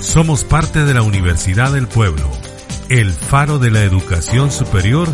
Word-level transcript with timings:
Somos 0.00 0.44
parte 0.44 0.84
de 0.84 0.94
la 0.94 1.02
Universidad 1.02 1.72
del 1.72 1.86
Pueblo, 1.86 2.24
el 2.88 3.10
faro 3.10 3.58
de 3.58 3.70
la 3.70 3.82
educación 3.82 4.50
superior 4.50 5.06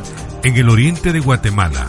en 0.45 0.57
el 0.57 0.71
oriente 0.71 1.13
de 1.13 1.19
Guatemala. 1.21 1.89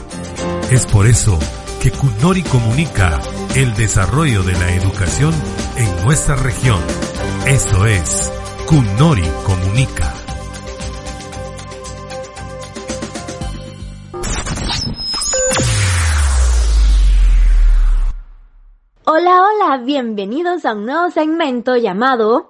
Es 0.72 0.88
por 0.88 1.06
eso 1.06 1.38
que 1.82 1.92
CUNORI 1.92 2.42
comunica 2.44 3.20
el 3.56 3.76
desarrollo 3.76 4.42
de 4.44 4.54
la 4.54 4.74
educación 4.74 5.34
en 5.78 6.06
nuestra 6.06 6.36
región. 6.36 6.80
Eso 7.46 7.86
es, 7.86 8.32
CUNORI 8.66 9.30
comunica. 9.46 10.14
Hola, 19.06 19.42
hola, 19.42 19.78
bienvenidos 19.86 20.66
a 20.66 20.74
un 20.74 20.86
nuevo 20.88 21.10
segmento 21.12 21.78
llamado 21.78 22.50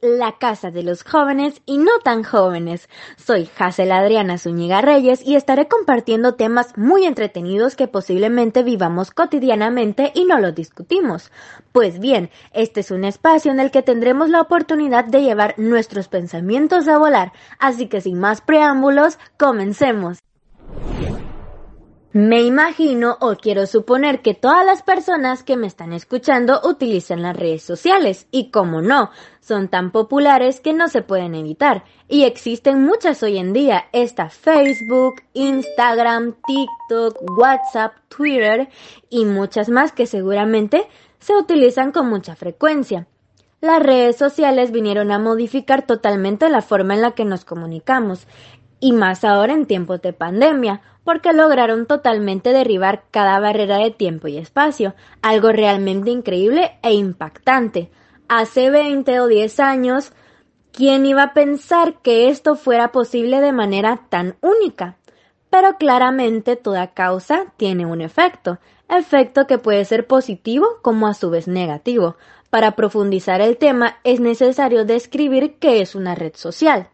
La 0.00 0.36
casa 0.38 0.72
de 0.72 0.82
los 0.82 1.04
jóvenes 1.04 1.62
y 1.64 1.78
no 1.78 2.00
tan 2.02 2.24
jóvenes. 2.24 2.88
Soy 3.16 3.48
Hazel 3.56 3.92
Adriana 3.92 4.36
Zúñiga 4.36 4.80
Reyes 4.80 5.22
y 5.24 5.36
estaré 5.36 5.68
compartiendo 5.68 6.34
temas 6.34 6.76
muy 6.76 7.06
entretenidos 7.06 7.76
que 7.76 7.86
posiblemente 7.86 8.64
vivamos 8.64 9.12
cotidianamente 9.12 10.10
y 10.12 10.24
no 10.24 10.40
los 10.40 10.56
discutimos. 10.56 11.30
Pues 11.70 12.00
bien, 12.00 12.30
este 12.52 12.80
es 12.80 12.90
un 12.90 13.04
espacio 13.04 13.52
en 13.52 13.60
el 13.60 13.70
que 13.70 13.82
tendremos 13.82 14.28
la 14.28 14.40
oportunidad 14.40 15.04
de 15.04 15.22
llevar 15.22 15.54
nuestros 15.56 16.08
pensamientos 16.08 16.88
a 16.88 16.98
volar, 16.98 17.32
así 17.60 17.86
que 17.86 18.00
sin 18.00 18.18
más 18.18 18.40
preámbulos, 18.40 19.20
comencemos. 19.38 20.18
Me 22.12 22.42
imagino 22.42 23.16
o 23.20 23.36
quiero 23.36 23.66
suponer 23.66 24.20
que 24.20 24.34
todas 24.34 24.66
las 24.66 24.82
personas 24.82 25.44
que 25.44 25.56
me 25.56 25.68
están 25.68 25.92
escuchando 25.92 26.60
utilizan 26.64 27.22
las 27.22 27.36
redes 27.36 27.62
sociales 27.62 28.26
y 28.32 28.50
como 28.50 28.82
no, 28.82 29.10
son 29.38 29.68
tan 29.68 29.92
populares 29.92 30.58
que 30.58 30.72
no 30.72 30.88
se 30.88 31.02
pueden 31.02 31.36
evitar 31.36 31.84
y 32.08 32.24
existen 32.24 32.82
muchas 32.82 33.22
hoy 33.22 33.38
en 33.38 33.52
día. 33.52 33.84
Está 33.92 34.28
Facebook, 34.28 35.22
Instagram, 35.34 36.34
TikTok, 36.48 37.38
WhatsApp, 37.38 37.92
Twitter 38.08 38.68
y 39.08 39.24
muchas 39.24 39.68
más 39.68 39.92
que 39.92 40.06
seguramente 40.06 40.88
se 41.20 41.36
utilizan 41.36 41.92
con 41.92 42.08
mucha 42.08 42.34
frecuencia. 42.34 43.06
Las 43.60 43.82
redes 43.82 44.16
sociales 44.16 44.72
vinieron 44.72 45.12
a 45.12 45.18
modificar 45.18 45.86
totalmente 45.86 46.48
la 46.48 46.62
forma 46.62 46.94
en 46.94 47.02
la 47.02 47.10
que 47.12 47.26
nos 47.26 47.44
comunicamos 47.44 48.26
y 48.80 48.92
más 48.92 49.24
ahora 49.24 49.52
en 49.52 49.66
tiempos 49.66 50.02
de 50.02 50.12
pandemia, 50.12 50.80
porque 51.04 51.32
lograron 51.32 51.86
totalmente 51.86 52.52
derribar 52.52 53.04
cada 53.10 53.38
barrera 53.38 53.78
de 53.78 53.90
tiempo 53.90 54.28
y 54.28 54.38
espacio, 54.38 54.94
algo 55.22 55.52
realmente 55.52 56.10
increíble 56.10 56.78
e 56.82 56.94
impactante. 56.94 57.90
Hace 58.28 58.70
20 58.70 59.20
o 59.20 59.26
10 59.26 59.60
años, 59.60 60.12
¿quién 60.72 61.06
iba 61.06 61.22
a 61.22 61.34
pensar 61.34 62.00
que 62.02 62.28
esto 62.28 62.54
fuera 62.54 62.92
posible 62.92 63.40
de 63.40 63.52
manera 63.52 64.06
tan 64.08 64.36
única? 64.40 64.96
Pero 65.50 65.76
claramente 65.78 66.56
toda 66.56 66.94
causa 66.94 67.52
tiene 67.56 67.86
un 67.86 68.00
efecto, 68.00 68.58
efecto 68.88 69.46
que 69.46 69.58
puede 69.58 69.84
ser 69.84 70.06
positivo 70.06 70.78
como 70.82 71.06
a 71.08 71.14
su 71.14 71.28
vez 71.30 71.48
negativo. 71.48 72.16
Para 72.50 72.76
profundizar 72.76 73.40
el 73.40 73.56
tema 73.56 73.98
es 74.04 74.20
necesario 74.20 74.84
describir 74.84 75.56
qué 75.58 75.80
es 75.80 75.94
una 75.94 76.14
red 76.14 76.34
social. 76.34 76.88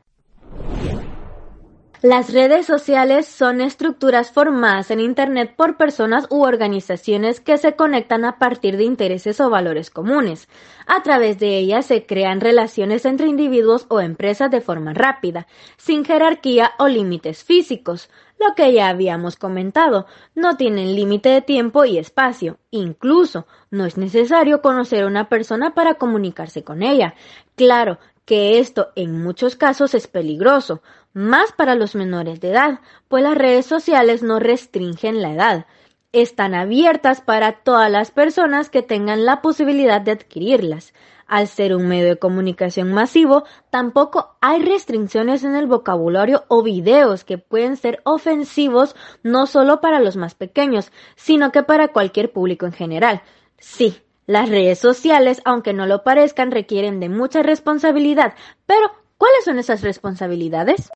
Las 2.02 2.30
redes 2.30 2.66
sociales 2.66 3.27
son 3.27 3.62
estructuras 3.62 4.30
formadas 4.30 4.91
en 4.91 5.00
Internet 5.00 5.55
por 5.56 5.78
personas 5.78 6.27
u 6.28 6.42
organizaciones 6.42 7.41
que 7.41 7.56
se 7.56 7.75
conectan 7.75 8.27
a 8.27 8.38
partir 8.38 8.77
de 8.77 8.84
intereses 8.84 9.41
o 9.41 9.48
valores 9.48 9.91
comunes. 9.91 10.47
A 10.86 11.03
través 11.03 11.38
de 11.38 11.56
ellas 11.56 11.86
se 11.86 12.05
crean 12.05 12.42
relaciones 12.42 13.06
entre 13.06 13.28
individuos 13.28 13.86
o 13.88 14.03
empresas 14.03 14.50
de 14.50 14.60
forma 14.60 14.93
rápida, 14.93 15.47
sin 15.78 16.04
jerarquía 16.04 16.72
o 16.78 16.87
límites 16.87 17.44
físicos. 17.44 18.10
Lo 18.38 18.54
que 18.54 18.75
ya 18.75 18.88
habíamos 18.88 19.37
comentado, 19.37 20.04
no 20.34 20.59
tienen 20.59 20.94
límite 20.94 21.31
de 21.31 21.41
tiempo 21.41 21.87
y 21.87 21.97
espacio. 21.97 22.59
Incluso, 22.70 23.47
no 23.70 23.87
es 23.87 23.97
necesario 23.97 24.60
conocer 24.60 25.04
a 25.04 25.06
una 25.06 25.31
persona 25.31 25.72
para 25.72 25.94
comunicarse 25.94 26.62
con 26.62 26.82
ella. 26.82 27.15
Claro 27.54 27.99
que 28.26 28.59
esto 28.59 28.88
en 28.97 29.22
muchos 29.22 29.56
casos 29.56 29.94
es 29.94 30.09
peligroso 30.09 30.82
más 31.14 31.53
para 31.53 31.75
los 31.75 31.94
menores 31.94 32.41
de 32.41 32.50
edad, 32.50 32.81
pues 33.09 33.22
las 33.22 33.38
redes 33.38 33.64
sociales 33.64 34.22
no 34.22 34.38
restringen 34.38 35.22
la 35.22 35.32
edad. 35.32 35.66
Están 36.12 36.54
abiertas 36.54 37.22
para 37.22 37.62
todas 37.62 37.91
las 37.91 38.10
personas 38.10 38.69
que 38.69 38.82
tengan 38.82 39.25
la 39.25 39.41
posibilidad 39.41 40.03
de 40.03 40.10
adquirirlas. 40.10 40.92
Al 41.26 41.48
ser 41.48 41.75
un 41.75 41.88
medio 41.88 42.06
de 42.06 42.19
comunicación 42.19 42.92
masivo, 42.92 43.44
tampoco 43.70 44.37
hay 44.41 44.60
restricciones 44.62 45.43
en 45.43 45.56
el 45.56 45.66
vocabulario 45.66 46.44
o 46.48 46.62
videos 46.62 47.25
que 47.25 47.38
pueden 47.38 47.76
ser 47.76 48.00
ofensivos 48.04 48.94
no 49.22 49.47
solo 49.47 49.81
para 49.81 50.00
los 50.00 50.16
más 50.16 50.34
pequeños, 50.34 50.93
sino 51.16 51.50
que 51.50 51.62
para 51.62 51.88
cualquier 51.88 52.31
público 52.31 52.66
en 52.66 52.72
general. 52.72 53.22
Sí, 53.58 53.97
las 54.26 54.48
redes 54.48 54.78
sociales, 54.78 55.41
aunque 55.44 55.72
no 55.72 55.87
lo 55.87 56.03
parezcan, 56.03 56.50
requieren 56.50 57.00
de 57.00 57.09
mucha 57.09 57.42
responsabilidad, 57.42 58.34
pero 58.66 58.91
¿cuáles 59.19 59.44
son 59.44 59.59
esas 59.59 59.82
responsabilidades? 59.82 60.91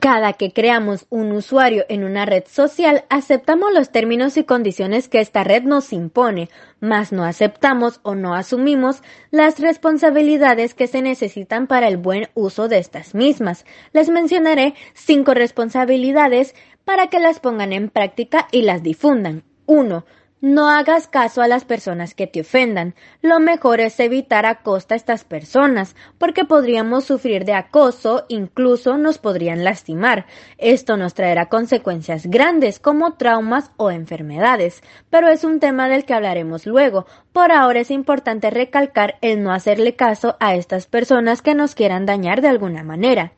Cada 0.00 0.34
que 0.34 0.52
creamos 0.52 1.06
un 1.10 1.32
usuario 1.32 1.84
en 1.88 2.04
una 2.04 2.24
red 2.24 2.44
social, 2.46 3.04
aceptamos 3.10 3.72
los 3.74 3.90
términos 3.90 4.36
y 4.36 4.44
condiciones 4.44 5.08
que 5.08 5.18
esta 5.18 5.42
red 5.42 5.64
nos 5.64 5.92
impone, 5.92 6.50
mas 6.78 7.10
no 7.10 7.24
aceptamos 7.24 7.98
o 8.04 8.14
no 8.14 8.34
asumimos 8.34 9.02
las 9.32 9.58
responsabilidades 9.58 10.74
que 10.74 10.86
se 10.86 11.02
necesitan 11.02 11.66
para 11.66 11.88
el 11.88 11.96
buen 11.96 12.28
uso 12.34 12.68
de 12.68 12.78
estas 12.78 13.16
mismas. 13.16 13.66
Les 13.92 14.08
mencionaré 14.08 14.74
cinco 14.94 15.34
responsabilidades 15.34 16.54
para 16.84 17.08
que 17.08 17.18
las 17.18 17.40
pongan 17.40 17.72
en 17.72 17.90
práctica 17.90 18.46
y 18.52 18.62
las 18.62 18.84
difundan. 18.84 19.42
1. 19.66 20.04
No 20.40 20.68
hagas 20.68 21.08
caso 21.08 21.42
a 21.42 21.48
las 21.48 21.64
personas 21.64 22.14
que 22.14 22.28
te 22.28 22.42
ofendan. 22.42 22.94
Lo 23.22 23.40
mejor 23.40 23.80
es 23.80 23.98
evitar 23.98 24.46
a 24.46 24.62
costa 24.62 24.94
estas 24.94 25.24
personas, 25.24 25.96
porque 26.16 26.44
podríamos 26.44 27.06
sufrir 27.06 27.44
de 27.44 27.54
acoso, 27.54 28.24
incluso 28.28 28.98
nos 28.98 29.18
podrían 29.18 29.64
lastimar. 29.64 30.26
Esto 30.56 30.96
nos 30.96 31.14
traerá 31.14 31.46
consecuencias 31.46 32.26
grandes 32.26 32.78
como 32.78 33.14
traumas 33.14 33.72
o 33.76 33.90
enfermedades, 33.90 34.82
pero 35.10 35.26
es 35.28 35.42
un 35.42 35.58
tema 35.58 35.88
del 35.88 36.04
que 36.04 36.14
hablaremos 36.14 36.66
luego. 36.66 37.06
Por 37.32 37.50
ahora 37.50 37.80
es 37.80 37.90
importante 37.90 38.50
recalcar 38.50 39.16
el 39.22 39.42
no 39.42 39.52
hacerle 39.52 39.96
caso 39.96 40.36
a 40.38 40.54
estas 40.54 40.86
personas 40.86 41.42
que 41.42 41.56
nos 41.56 41.74
quieran 41.74 42.06
dañar 42.06 42.42
de 42.42 42.48
alguna 42.48 42.84
manera. 42.84 43.32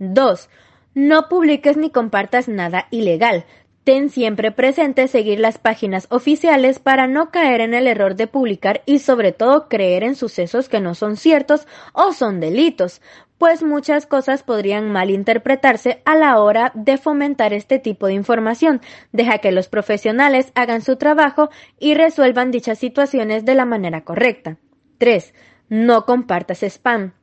2. 0.00 0.48
No 0.94 1.28
publiques 1.28 1.76
ni 1.76 1.90
compartas 1.90 2.48
nada 2.48 2.88
ilegal. 2.90 3.44
Ten 3.88 4.10
siempre 4.10 4.52
presente 4.52 5.08
seguir 5.08 5.40
las 5.40 5.56
páginas 5.56 6.08
oficiales 6.10 6.78
para 6.78 7.06
no 7.06 7.30
caer 7.30 7.62
en 7.62 7.72
el 7.72 7.86
error 7.86 8.16
de 8.16 8.26
publicar 8.26 8.82
y 8.84 8.98
sobre 8.98 9.32
todo 9.32 9.66
creer 9.66 10.04
en 10.04 10.14
sucesos 10.14 10.68
que 10.68 10.78
no 10.78 10.94
son 10.94 11.16
ciertos 11.16 11.66
o 11.94 12.12
son 12.12 12.38
delitos, 12.38 13.00
pues 13.38 13.62
muchas 13.62 14.04
cosas 14.04 14.42
podrían 14.42 14.92
malinterpretarse 14.92 16.02
a 16.04 16.16
la 16.16 16.38
hora 16.38 16.70
de 16.74 16.98
fomentar 16.98 17.54
este 17.54 17.78
tipo 17.78 18.08
de 18.08 18.12
información. 18.12 18.82
Deja 19.12 19.38
que 19.38 19.52
los 19.52 19.68
profesionales 19.68 20.52
hagan 20.54 20.82
su 20.82 20.96
trabajo 20.96 21.48
y 21.78 21.94
resuelvan 21.94 22.50
dichas 22.50 22.78
situaciones 22.78 23.46
de 23.46 23.54
la 23.54 23.64
manera 23.64 24.04
correcta. 24.04 24.58
3. 24.98 25.32
No 25.70 26.04
compartas 26.04 26.62
spam. 26.62 27.14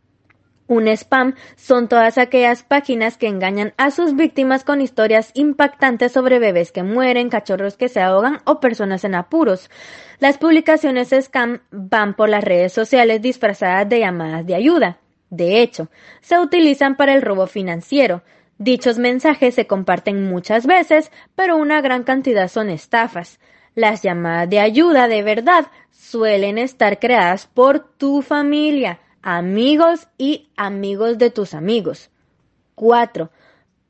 Un 0.67 0.87
spam 0.87 1.35
son 1.55 1.87
todas 1.87 2.17
aquellas 2.17 2.63
páginas 2.63 3.17
que 3.17 3.27
engañan 3.27 3.75
a 3.77 3.91
sus 3.91 4.15
víctimas 4.15 4.63
con 4.63 4.81
historias 4.81 5.29
impactantes 5.35 6.11
sobre 6.11 6.39
bebés 6.39 6.71
que 6.71 6.81
mueren, 6.81 7.29
cachorros 7.29 7.77
que 7.77 7.87
se 7.87 8.01
ahogan 8.01 8.39
o 8.45 8.59
personas 8.59 9.03
en 9.03 9.13
apuros. 9.13 9.69
Las 10.19 10.39
publicaciones 10.39 11.09
scam 11.09 11.59
van 11.69 12.15
por 12.15 12.29
las 12.29 12.43
redes 12.43 12.73
sociales 12.73 13.21
disfrazadas 13.21 13.87
de 13.87 13.99
llamadas 13.99 14.45
de 14.47 14.55
ayuda. 14.55 14.97
De 15.29 15.61
hecho, 15.61 15.89
se 16.21 16.39
utilizan 16.39 16.95
para 16.95 17.13
el 17.13 17.21
robo 17.21 17.45
financiero. 17.45 18.23
Dichos 18.57 18.97
mensajes 18.97 19.53
se 19.53 19.67
comparten 19.67 20.27
muchas 20.27 20.65
veces, 20.65 21.11
pero 21.35 21.57
una 21.57 21.81
gran 21.81 22.03
cantidad 22.03 22.47
son 22.47 22.71
estafas. 22.71 23.39
Las 23.75 24.01
llamadas 24.01 24.49
de 24.49 24.61
ayuda 24.61 25.07
de 25.07 25.21
verdad 25.21 25.67
suelen 25.91 26.57
estar 26.57 26.97
creadas 26.97 27.45
por 27.45 27.81
tu 27.97 28.23
familia 28.23 28.99
amigos 29.25 30.07
y 30.19 30.49
amigos 30.55 31.17
de 31.17 31.31
tus 31.31 31.55
amigos. 31.55 32.11
4. 32.75 33.31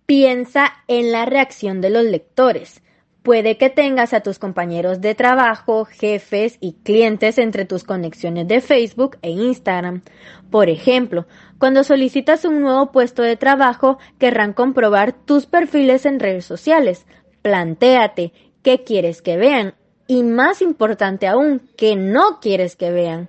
Piensa 0.06 0.72
en 0.88 1.12
la 1.12 1.26
reacción 1.26 1.82
de 1.82 1.90
los 1.90 2.06
lectores. 2.06 2.82
Puede 3.22 3.58
que 3.58 3.70
tengas 3.70 4.14
a 4.14 4.22
tus 4.22 4.40
compañeros 4.40 5.02
de 5.02 5.14
trabajo, 5.14 5.84
jefes 5.84 6.58
y 6.62 6.74
clientes 6.84 7.38
entre 7.38 7.66
tus 7.66 7.84
conexiones 7.84 8.48
de 8.48 8.62
Facebook 8.62 9.18
e 9.24 9.32
Instagram. 9.32 10.04
Por 10.52 10.70
ejemplo, 10.70 11.28
cuando 11.60 11.84
solicitas 11.84 12.46
un 12.46 12.62
nuevo 12.62 12.94
puesto 12.94 13.22
de 13.22 13.36
trabajo, 13.36 13.98
querrán 14.18 14.54
comprobar 14.54 15.12
tus 15.12 15.48
perfiles 15.48 16.06
en 16.06 16.22
redes 16.22 16.46
sociales. 16.46 17.06
Plantéate 17.42 18.32
qué 18.62 18.86
quieres 18.86 19.22
que 19.22 19.36
vean 19.36 19.74
y 20.08 20.24
más 20.24 20.62
importante 20.62 21.28
aún, 21.28 21.60
que 21.76 21.98
no 21.98 22.40
quieres 22.40 22.78
que 22.78 22.92
vean. 22.92 23.28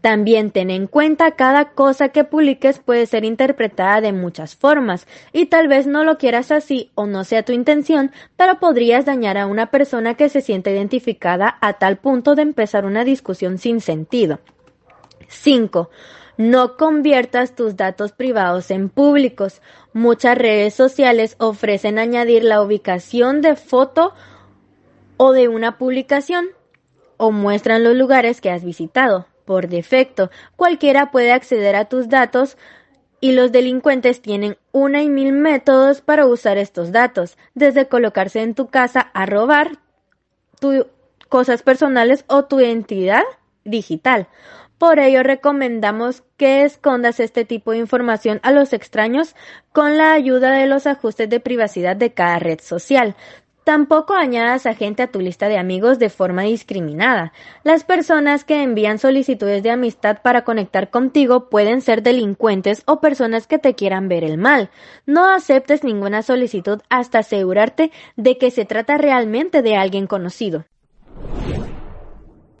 También 0.00 0.50
ten 0.50 0.70
en 0.70 0.86
cuenta 0.86 1.32
cada 1.32 1.70
cosa 1.70 2.10
que 2.10 2.24
publiques 2.24 2.78
puede 2.78 3.06
ser 3.06 3.24
interpretada 3.24 4.00
de 4.00 4.12
muchas 4.12 4.54
formas 4.54 5.06
y 5.32 5.46
tal 5.46 5.68
vez 5.68 5.86
no 5.86 6.04
lo 6.04 6.18
quieras 6.18 6.52
así 6.52 6.90
o 6.94 7.06
no 7.06 7.24
sea 7.24 7.44
tu 7.44 7.52
intención, 7.52 8.12
pero 8.36 8.58
podrías 8.58 9.04
dañar 9.04 9.38
a 9.38 9.46
una 9.46 9.70
persona 9.70 10.14
que 10.14 10.28
se 10.28 10.40
siente 10.40 10.72
identificada 10.72 11.58
a 11.60 11.74
tal 11.74 11.96
punto 11.96 12.34
de 12.34 12.42
empezar 12.42 12.84
una 12.84 13.04
discusión 13.04 13.58
sin 13.58 13.80
sentido. 13.80 14.40
5. 15.28 15.90
No 16.38 16.76
conviertas 16.76 17.54
tus 17.54 17.76
datos 17.76 18.12
privados 18.12 18.70
en 18.70 18.90
públicos. 18.90 19.62
Muchas 19.92 20.36
redes 20.36 20.74
sociales 20.74 21.34
ofrecen 21.38 21.98
añadir 21.98 22.44
la 22.44 22.62
ubicación 22.62 23.40
de 23.40 23.56
foto 23.56 24.12
o 25.16 25.32
de 25.32 25.48
una 25.48 25.78
publicación 25.78 26.46
o 27.16 27.32
muestran 27.32 27.82
los 27.82 27.96
lugares 27.96 28.40
que 28.40 28.50
has 28.50 28.64
visitado. 28.64 29.26
Por 29.46 29.68
defecto, 29.68 30.30
cualquiera 30.56 31.10
puede 31.10 31.32
acceder 31.32 31.76
a 31.76 31.86
tus 31.86 32.08
datos 32.08 32.58
y 33.20 33.32
los 33.32 33.52
delincuentes 33.52 34.20
tienen 34.20 34.58
una 34.72 35.02
y 35.02 35.08
mil 35.08 35.32
métodos 35.32 36.00
para 36.00 36.26
usar 36.26 36.58
estos 36.58 36.92
datos, 36.92 37.38
desde 37.54 37.88
colocarse 37.88 38.42
en 38.42 38.54
tu 38.54 38.66
casa 38.66 39.00
a 39.14 39.24
robar 39.24 39.78
tus 40.60 40.86
cosas 41.28 41.62
personales 41.62 42.24
o 42.26 42.44
tu 42.44 42.60
identidad 42.60 43.22
digital. 43.64 44.28
Por 44.78 44.98
ello 44.98 45.22
recomendamos 45.22 46.22
que 46.36 46.64
escondas 46.64 47.20
este 47.20 47.44
tipo 47.44 47.70
de 47.70 47.78
información 47.78 48.40
a 48.42 48.50
los 48.50 48.72
extraños 48.72 49.34
con 49.72 49.96
la 49.96 50.12
ayuda 50.12 50.50
de 50.50 50.66
los 50.66 50.86
ajustes 50.86 51.30
de 51.30 51.40
privacidad 51.40 51.96
de 51.96 52.12
cada 52.12 52.38
red 52.38 52.60
social. 52.60 53.16
Tampoco 53.66 54.14
añadas 54.14 54.64
a 54.66 54.74
gente 54.74 55.02
a 55.02 55.08
tu 55.08 55.18
lista 55.18 55.48
de 55.48 55.58
amigos 55.58 55.98
de 55.98 56.08
forma 56.08 56.42
discriminada. 56.42 57.32
Las 57.64 57.82
personas 57.82 58.44
que 58.44 58.62
envían 58.62 59.00
solicitudes 59.00 59.64
de 59.64 59.72
amistad 59.72 60.22
para 60.22 60.44
conectar 60.44 60.88
contigo 60.88 61.48
pueden 61.48 61.80
ser 61.80 62.04
delincuentes 62.04 62.84
o 62.86 63.00
personas 63.00 63.48
que 63.48 63.58
te 63.58 63.74
quieran 63.74 64.08
ver 64.08 64.22
el 64.22 64.38
mal. 64.38 64.70
No 65.04 65.28
aceptes 65.28 65.82
ninguna 65.82 66.22
solicitud 66.22 66.80
hasta 66.90 67.18
asegurarte 67.18 67.90
de 68.14 68.38
que 68.38 68.52
se 68.52 68.66
trata 68.66 68.98
realmente 68.98 69.62
de 69.62 69.74
alguien 69.74 70.06
conocido. 70.06 70.64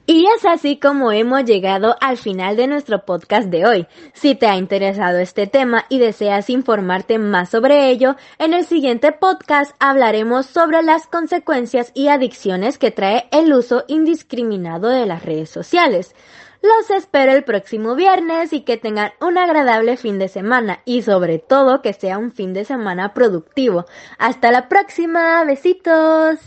Y 0.08 0.26
es 0.26 0.44
así 0.44 0.78
como 0.78 1.10
hemos 1.10 1.44
llegado 1.44 1.96
al 2.00 2.16
final 2.16 2.56
de 2.56 2.68
nuestro 2.68 3.04
podcast 3.04 3.48
de 3.48 3.66
hoy. 3.66 3.86
Si 4.14 4.36
te 4.36 4.46
ha 4.46 4.56
interesado 4.56 5.18
este 5.18 5.48
tema 5.48 5.84
y 5.88 5.98
deseas 5.98 6.48
informarte 6.48 7.18
más 7.18 7.50
sobre 7.50 7.90
ello, 7.90 8.14
en 8.38 8.54
el 8.54 8.64
siguiente 8.66 9.10
podcast 9.10 9.74
hablaremos 9.80 10.46
sobre 10.46 10.82
las 10.82 11.08
consecuencias 11.08 11.90
y 11.92 12.06
adicciones 12.06 12.78
que 12.78 12.92
trae 12.92 13.28
el 13.32 13.52
uso 13.52 13.84
indiscriminado 13.88 14.90
de 14.90 15.06
las 15.06 15.24
redes 15.24 15.50
sociales. 15.50 16.14
Los 16.62 16.90
espero 16.90 17.32
el 17.32 17.42
próximo 17.42 17.96
viernes 17.96 18.52
y 18.52 18.60
que 18.60 18.76
tengan 18.76 19.10
un 19.20 19.38
agradable 19.38 19.96
fin 19.96 20.20
de 20.20 20.28
semana 20.28 20.82
y 20.84 21.02
sobre 21.02 21.40
todo 21.40 21.82
que 21.82 21.92
sea 21.92 22.18
un 22.18 22.30
fin 22.30 22.54
de 22.54 22.64
semana 22.64 23.12
productivo. 23.12 23.86
Hasta 24.18 24.52
la 24.52 24.68
próxima, 24.68 25.42
besitos. 25.44 26.38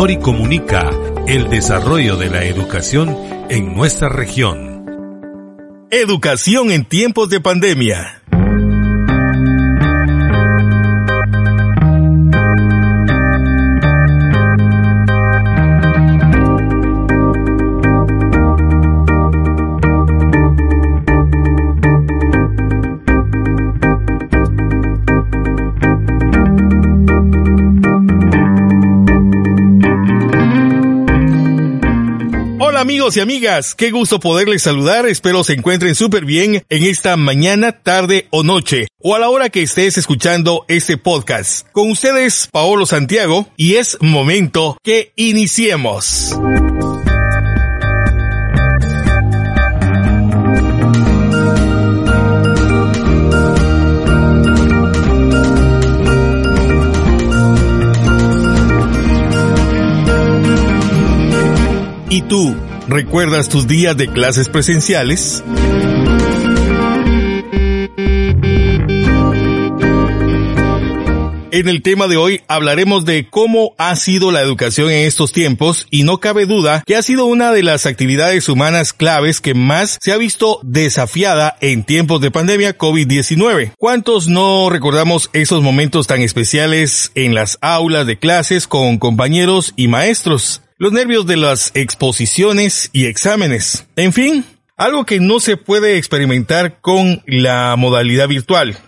Nori 0.00 0.16
comunica 0.16 0.88
el 1.28 1.50
desarrollo 1.50 2.16
de 2.16 2.30
la 2.30 2.42
educación 2.44 3.14
en 3.50 3.74
nuestra 3.74 4.08
región. 4.08 4.86
Educación 5.90 6.70
en 6.70 6.86
tiempos 6.86 7.28
de 7.28 7.42
pandemia. 7.42 8.19
Amigos 32.90 33.16
y 33.16 33.20
amigas, 33.20 33.76
qué 33.76 33.92
gusto 33.92 34.18
poderles 34.18 34.64
saludar, 34.64 35.06
espero 35.06 35.44
se 35.44 35.52
encuentren 35.52 35.94
súper 35.94 36.24
bien 36.24 36.64
en 36.68 36.82
esta 36.82 37.16
mañana, 37.16 37.70
tarde 37.70 38.26
o 38.30 38.42
noche, 38.42 38.88
o 38.98 39.14
a 39.14 39.20
la 39.20 39.28
hora 39.28 39.48
que 39.48 39.62
estés 39.62 39.96
escuchando 39.96 40.64
este 40.66 40.96
podcast. 40.96 41.68
Con 41.70 41.92
ustedes, 41.92 42.48
Paolo 42.50 42.86
Santiago, 42.86 43.46
y 43.56 43.76
es 43.76 43.96
momento 44.00 44.76
que 44.82 45.12
iniciemos. 45.14 46.34
¿Y 62.08 62.22
tú? 62.22 62.69
¿Recuerdas 62.90 63.48
tus 63.48 63.68
días 63.68 63.96
de 63.96 64.08
clases 64.08 64.48
presenciales? 64.48 65.44
En 71.52 71.68
el 71.68 71.82
tema 71.82 72.08
de 72.08 72.16
hoy 72.16 72.40
hablaremos 72.48 73.04
de 73.04 73.28
cómo 73.30 73.76
ha 73.78 73.94
sido 73.94 74.32
la 74.32 74.40
educación 74.40 74.90
en 74.90 75.06
estos 75.06 75.30
tiempos 75.30 75.86
y 75.92 76.02
no 76.02 76.18
cabe 76.18 76.46
duda 76.46 76.82
que 76.84 76.96
ha 76.96 77.02
sido 77.02 77.26
una 77.26 77.52
de 77.52 77.62
las 77.62 77.86
actividades 77.86 78.48
humanas 78.48 78.92
claves 78.92 79.40
que 79.40 79.54
más 79.54 79.96
se 80.00 80.10
ha 80.10 80.16
visto 80.16 80.58
desafiada 80.64 81.56
en 81.60 81.84
tiempos 81.84 82.20
de 82.20 82.32
pandemia 82.32 82.76
COVID-19. 82.76 83.74
¿Cuántos 83.78 84.26
no 84.26 84.68
recordamos 84.68 85.30
esos 85.32 85.62
momentos 85.62 86.08
tan 86.08 86.22
especiales 86.22 87.12
en 87.14 87.36
las 87.36 87.56
aulas 87.60 88.08
de 88.08 88.18
clases 88.18 88.66
con 88.66 88.98
compañeros 88.98 89.74
y 89.76 89.86
maestros? 89.86 90.62
Los 90.80 90.92
nervios 90.92 91.26
de 91.26 91.36
las 91.36 91.72
exposiciones 91.74 92.88
y 92.94 93.04
exámenes. 93.04 93.86
En 93.96 94.14
fin, 94.14 94.46
algo 94.78 95.04
que 95.04 95.20
no 95.20 95.38
se 95.38 95.58
puede 95.58 95.98
experimentar 95.98 96.80
con 96.80 97.22
la 97.26 97.76
modalidad 97.76 98.28
virtual. 98.28 98.78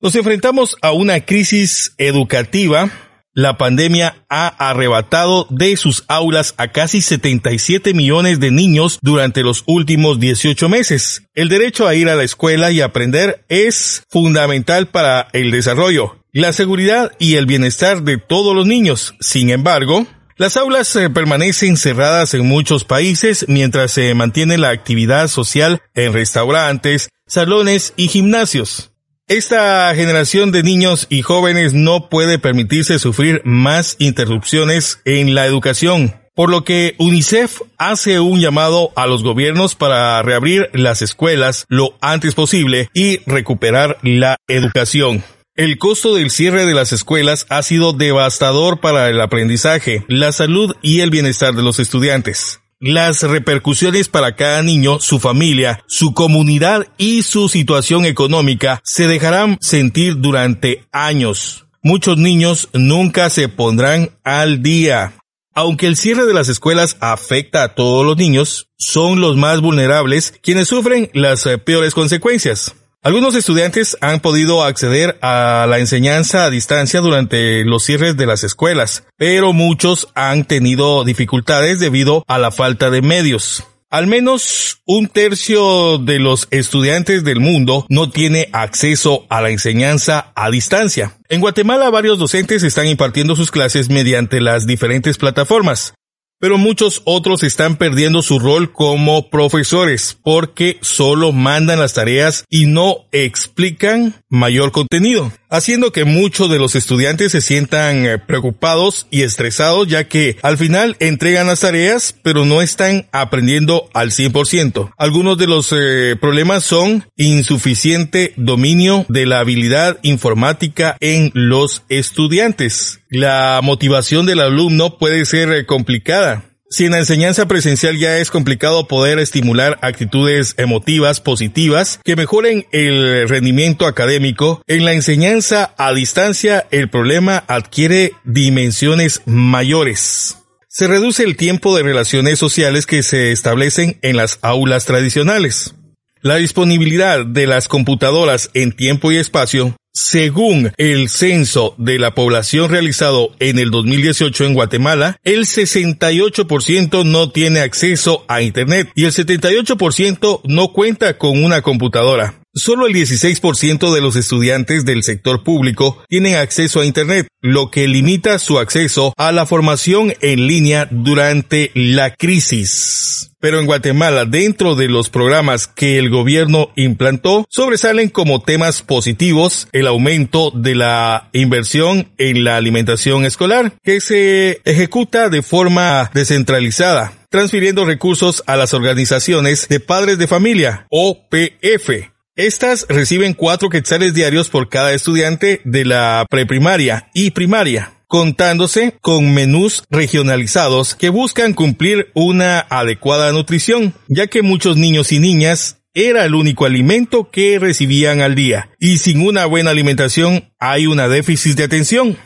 Nos 0.00 0.14
enfrentamos 0.14 0.76
a 0.80 0.92
una 0.92 1.18
crisis 1.22 1.92
educativa. 1.98 2.88
La 3.34 3.58
pandemia 3.58 4.24
ha 4.28 4.46
arrebatado 4.46 5.48
de 5.50 5.76
sus 5.76 6.04
aulas 6.06 6.54
a 6.56 6.68
casi 6.68 7.02
77 7.02 7.94
millones 7.94 8.38
de 8.38 8.52
niños 8.52 9.00
durante 9.02 9.42
los 9.42 9.64
últimos 9.66 10.20
18 10.20 10.68
meses. 10.68 11.24
El 11.34 11.48
derecho 11.48 11.88
a 11.88 11.96
ir 11.96 12.08
a 12.08 12.14
la 12.14 12.22
escuela 12.22 12.70
y 12.70 12.80
aprender 12.80 13.44
es 13.48 14.04
fundamental 14.08 14.86
para 14.86 15.26
el 15.32 15.50
desarrollo, 15.50 16.16
la 16.32 16.52
seguridad 16.52 17.10
y 17.18 17.34
el 17.34 17.46
bienestar 17.46 18.04
de 18.04 18.18
todos 18.18 18.54
los 18.54 18.68
niños. 18.68 19.16
Sin 19.18 19.50
embargo, 19.50 20.06
las 20.40 20.56
aulas 20.56 20.96
eh, 20.96 21.10
permanecen 21.10 21.76
cerradas 21.76 22.32
en 22.32 22.46
muchos 22.46 22.84
países 22.84 23.44
mientras 23.46 23.92
se 23.92 24.14
mantiene 24.14 24.56
la 24.56 24.70
actividad 24.70 25.28
social 25.28 25.82
en 25.94 26.14
restaurantes, 26.14 27.10
salones 27.26 27.92
y 27.96 28.08
gimnasios. 28.08 28.90
Esta 29.28 29.94
generación 29.94 30.50
de 30.50 30.62
niños 30.62 31.06
y 31.10 31.20
jóvenes 31.20 31.74
no 31.74 32.08
puede 32.08 32.38
permitirse 32.38 32.98
sufrir 32.98 33.42
más 33.44 33.96
interrupciones 33.98 35.02
en 35.04 35.34
la 35.34 35.44
educación, 35.44 36.14
por 36.34 36.48
lo 36.48 36.64
que 36.64 36.94
UNICEF 36.96 37.60
hace 37.76 38.18
un 38.18 38.40
llamado 38.40 38.92
a 38.96 39.06
los 39.06 39.22
gobiernos 39.22 39.74
para 39.74 40.22
reabrir 40.22 40.70
las 40.72 41.02
escuelas 41.02 41.66
lo 41.68 41.98
antes 42.00 42.34
posible 42.34 42.88
y 42.94 43.18
recuperar 43.26 43.98
la 44.00 44.36
educación. 44.48 45.22
El 45.60 45.76
costo 45.76 46.14
del 46.14 46.30
cierre 46.30 46.64
de 46.64 46.72
las 46.72 46.90
escuelas 46.90 47.44
ha 47.50 47.62
sido 47.62 47.92
devastador 47.92 48.80
para 48.80 49.10
el 49.10 49.20
aprendizaje, 49.20 50.06
la 50.08 50.32
salud 50.32 50.74
y 50.80 51.00
el 51.00 51.10
bienestar 51.10 51.54
de 51.54 51.62
los 51.62 51.78
estudiantes. 51.78 52.60
Las 52.78 53.22
repercusiones 53.22 54.08
para 54.08 54.36
cada 54.36 54.62
niño, 54.62 55.00
su 55.00 55.20
familia, 55.20 55.84
su 55.86 56.14
comunidad 56.14 56.86
y 56.96 57.24
su 57.24 57.50
situación 57.50 58.06
económica 58.06 58.80
se 58.84 59.06
dejarán 59.06 59.58
sentir 59.60 60.16
durante 60.16 60.86
años. 60.92 61.66
Muchos 61.82 62.16
niños 62.16 62.70
nunca 62.72 63.28
se 63.28 63.50
pondrán 63.50 64.12
al 64.24 64.62
día. 64.62 65.12
Aunque 65.52 65.88
el 65.88 65.98
cierre 65.98 66.24
de 66.24 66.32
las 66.32 66.48
escuelas 66.48 66.96
afecta 67.00 67.64
a 67.64 67.74
todos 67.74 68.06
los 68.06 68.16
niños, 68.16 68.70
son 68.78 69.20
los 69.20 69.36
más 69.36 69.60
vulnerables 69.60 70.32
quienes 70.42 70.68
sufren 70.68 71.10
las 71.12 71.46
peores 71.66 71.92
consecuencias. 71.92 72.74
Algunos 73.02 73.34
estudiantes 73.34 73.96
han 74.02 74.20
podido 74.20 74.62
acceder 74.62 75.18
a 75.22 75.66
la 75.66 75.78
enseñanza 75.78 76.44
a 76.44 76.50
distancia 76.50 77.00
durante 77.00 77.64
los 77.64 77.82
cierres 77.82 78.18
de 78.18 78.26
las 78.26 78.44
escuelas, 78.44 79.04
pero 79.16 79.54
muchos 79.54 80.08
han 80.14 80.44
tenido 80.44 81.02
dificultades 81.04 81.80
debido 81.80 82.24
a 82.28 82.36
la 82.36 82.50
falta 82.50 82.90
de 82.90 83.00
medios. 83.00 83.64
Al 83.88 84.06
menos 84.06 84.82
un 84.84 85.08
tercio 85.08 85.96
de 85.96 86.18
los 86.18 86.46
estudiantes 86.50 87.24
del 87.24 87.40
mundo 87.40 87.86
no 87.88 88.10
tiene 88.10 88.50
acceso 88.52 89.24
a 89.30 89.40
la 89.40 89.48
enseñanza 89.48 90.32
a 90.36 90.50
distancia. 90.50 91.16
En 91.30 91.40
Guatemala 91.40 91.88
varios 91.88 92.18
docentes 92.18 92.62
están 92.62 92.86
impartiendo 92.86 93.34
sus 93.34 93.50
clases 93.50 93.88
mediante 93.88 94.42
las 94.42 94.66
diferentes 94.66 95.16
plataformas 95.16 95.94
pero 96.40 96.58
muchos 96.58 97.02
otros 97.04 97.42
están 97.44 97.76
perdiendo 97.76 98.22
su 98.22 98.38
rol 98.38 98.72
como 98.72 99.28
profesores 99.30 100.18
porque 100.24 100.78
solo 100.80 101.32
mandan 101.32 101.78
las 101.78 101.94
tareas 101.94 102.44
y 102.48 102.66
no 102.66 103.04
explican 103.12 104.24
mayor 104.28 104.72
contenido, 104.72 105.30
haciendo 105.50 105.92
que 105.92 106.04
muchos 106.04 106.50
de 106.50 106.58
los 106.58 106.74
estudiantes 106.74 107.32
se 107.32 107.40
sientan 107.40 108.06
eh, 108.06 108.18
preocupados 108.18 109.06
y 109.10 109.22
estresados 109.22 109.88
ya 109.88 110.04
que 110.04 110.36
al 110.42 110.56
final 110.56 110.96
entregan 111.00 111.46
las 111.46 111.60
tareas 111.60 112.14
pero 112.22 112.44
no 112.44 112.62
están 112.62 113.08
aprendiendo 113.12 113.90
al 113.92 114.10
100%. 114.10 114.92
Algunos 114.96 115.38
de 115.38 115.46
los 115.46 115.74
eh, 115.76 116.16
problemas 116.20 116.64
son 116.64 117.04
insuficiente 117.16 118.32
dominio 118.36 119.04
de 119.08 119.26
la 119.26 119.40
habilidad 119.40 119.98
informática 120.02 120.96
en 121.00 121.30
los 121.34 121.82
estudiantes 121.88 123.00
la 123.10 123.60
motivación 123.62 124.24
del 124.24 124.40
alumno 124.40 124.96
puede 124.96 125.24
ser 125.26 125.50
eh, 125.52 125.66
complicada. 125.66 126.44
Si 126.72 126.84
en 126.84 126.92
la 126.92 127.00
enseñanza 127.00 127.48
presencial 127.48 127.98
ya 127.98 128.18
es 128.18 128.30
complicado 128.30 128.86
poder 128.86 129.18
estimular 129.18 129.76
actitudes 129.82 130.54
emotivas 130.56 131.20
positivas 131.20 131.98
que 132.04 132.14
mejoren 132.14 132.64
el 132.70 133.28
rendimiento 133.28 133.86
académico, 133.86 134.62
en 134.68 134.84
la 134.84 134.92
enseñanza 134.92 135.74
a 135.78 135.92
distancia 135.92 136.68
el 136.70 136.88
problema 136.88 137.42
adquiere 137.48 138.12
dimensiones 138.22 139.22
mayores. 139.26 140.36
Se 140.68 140.86
reduce 140.86 141.24
el 141.24 141.36
tiempo 141.36 141.76
de 141.76 141.82
relaciones 141.82 142.38
sociales 142.38 142.86
que 142.86 143.02
se 143.02 143.32
establecen 143.32 143.98
en 144.02 144.16
las 144.16 144.38
aulas 144.40 144.84
tradicionales. 144.84 145.74
La 146.22 146.36
disponibilidad 146.36 147.26
de 147.26 147.48
las 147.48 147.66
computadoras 147.66 148.48
en 148.54 148.70
tiempo 148.70 149.10
y 149.10 149.16
espacio 149.16 149.74
según 149.92 150.72
el 150.76 151.08
censo 151.08 151.74
de 151.78 151.98
la 151.98 152.14
población 152.14 152.70
realizado 152.70 153.30
en 153.38 153.58
el 153.58 153.70
2018 153.70 154.46
en 154.46 154.54
Guatemala, 154.54 155.18
el 155.24 155.40
68% 155.40 157.04
no 157.04 157.30
tiene 157.30 157.60
acceso 157.60 158.24
a 158.28 158.42
Internet 158.42 158.90
y 158.94 159.04
el 159.04 159.12
78% 159.12 160.40
no 160.44 160.72
cuenta 160.72 161.18
con 161.18 161.42
una 161.42 161.62
computadora. 161.62 162.39
Solo 162.52 162.88
el 162.88 162.94
16% 162.94 163.94
de 163.94 164.00
los 164.00 164.16
estudiantes 164.16 164.84
del 164.84 165.04
sector 165.04 165.44
público 165.44 166.02
tienen 166.08 166.34
acceso 166.34 166.80
a 166.80 166.84
Internet, 166.84 167.28
lo 167.40 167.70
que 167.70 167.86
limita 167.86 168.40
su 168.40 168.58
acceso 168.58 169.14
a 169.16 169.30
la 169.30 169.46
formación 169.46 170.14
en 170.20 170.48
línea 170.48 170.88
durante 170.90 171.70
la 171.74 172.12
crisis. 172.12 173.30
Pero 173.38 173.60
en 173.60 173.66
Guatemala, 173.66 174.24
dentro 174.24 174.74
de 174.74 174.88
los 174.88 175.10
programas 175.10 175.68
que 175.68 175.96
el 175.96 176.10
gobierno 176.10 176.72
implantó, 176.74 177.46
sobresalen 177.48 178.08
como 178.08 178.42
temas 178.42 178.82
positivos 178.82 179.68
el 179.70 179.86
aumento 179.86 180.50
de 180.50 180.74
la 180.74 181.30
inversión 181.32 182.10
en 182.18 182.42
la 182.42 182.56
alimentación 182.56 183.24
escolar, 183.24 183.74
que 183.84 184.00
se 184.00 184.60
ejecuta 184.64 185.28
de 185.28 185.42
forma 185.42 186.10
descentralizada 186.12 187.12
transfiriendo 187.30 187.84
recursos 187.84 188.42
a 188.48 188.56
las 188.56 188.74
organizaciones 188.74 189.68
de 189.68 189.78
padres 189.78 190.18
de 190.18 190.26
familia, 190.26 190.88
OPF, 190.90 192.10
estas 192.46 192.86
reciben 192.88 193.34
cuatro 193.34 193.68
quetzales 193.68 194.14
diarios 194.14 194.48
por 194.48 194.68
cada 194.68 194.92
estudiante 194.92 195.60
de 195.64 195.84
la 195.84 196.26
preprimaria 196.28 197.10
y 197.14 197.30
primaria 197.30 197.92
contándose 198.10 198.98
con 199.00 199.32
menús 199.34 199.84
regionalizados 199.88 200.96
que 200.96 201.10
buscan 201.10 201.54
cumplir 201.54 202.10
una 202.14 202.58
adecuada 202.58 203.30
nutrición, 203.30 203.94
ya 204.08 204.26
que 204.26 204.42
muchos 204.42 204.76
niños 204.76 205.12
y 205.12 205.20
niñas 205.20 205.80
era 205.94 206.24
el 206.24 206.34
único 206.34 206.66
alimento 206.66 207.30
que 207.30 207.60
recibían 207.60 208.20
al 208.20 208.34
día, 208.34 208.70
y 208.80 208.98
sin 208.98 209.24
una 209.24 209.46
buena 209.46 209.70
alimentación 209.70 210.52
hay 210.58 210.88
una 210.88 211.06
déficit 211.06 211.56
de 211.56 211.64
atención. 211.64 212.16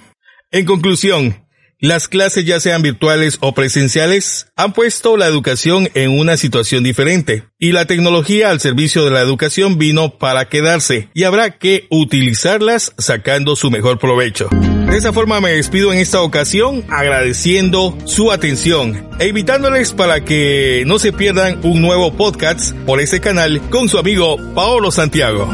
En 0.50 0.64
conclusión, 0.64 1.43
las 1.80 2.08
clases, 2.08 2.44
ya 2.44 2.60
sean 2.60 2.82
virtuales 2.82 3.38
o 3.40 3.52
presenciales, 3.52 4.46
han 4.56 4.72
puesto 4.72 5.16
la 5.16 5.26
educación 5.26 5.88
en 5.94 6.18
una 6.18 6.36
situación 6.36 6.82
diferente 6.82 7.44
y 7.58 7.72
la 7.72 7.86
tecnología 7.86 8.50
al 8.50 8.60
servicio 8.60 9.04
de 9.04 9.10
la 9.10 9.20
educación 9.20 9.78
vino 9.78 10.18
para 10.18 10.48
quedarse 10.48 11.08
y 11.14 11.24
habrá 11.24 11.58
que 11.58 11.86
utilizarlas 11.90 12.92
sacando 12.98 13.56
su 13.56 13.70
mejor 13.70 13.98
provecho. 13.98 14.48
De 14.50 14.98
esa 14.98 15.12
forma 15.12 15.40
me 15.40 15.52
despido 15.52 15.92
en 15.92 15.98
esta 15.98 16.20
ocasión 16.20 16.84
agradeciendo 16.88 17.96
su 18.04 18.30
atención 18.30 19.08
e 19.18 19.28
invitándoles 19.28 19.92
para 19.92 20.24
que 20.24 20.84
no 20.86 20.98
se 20.98 21.12
pierdan 21.12 21.58
un 21.64 21.80
nuevo 21.80 22.14
podcast 22.16 22.74
por 22.86 23.00
este 23.00 23.20
canal 23.20 23.60
con 23.70 23.88
su 23.88 23.98
amigo 23.98 24.36
Paolo 24.54 24.90
Santiago. 24.90 25.48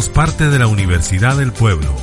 Somos 0.00 0.16
parte 0.16 0.48
de 0.48 0.58
la 0.58 0.66
Universidad 0.66 1.36
del 1.36 1.52
Pueblo, 1.52 1.94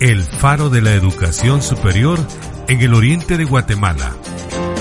el 0.00 0.24
faro 0.24 0.68
de 0.68 0.82
la 0.82 0.94
educación 0.94 1.62
superior 1.62 2.18
en 2.66 2.80
el 2.80 2.92
oriente 2.92 3.36
de 3.36 3.44
Guatemala. 3.44 4.16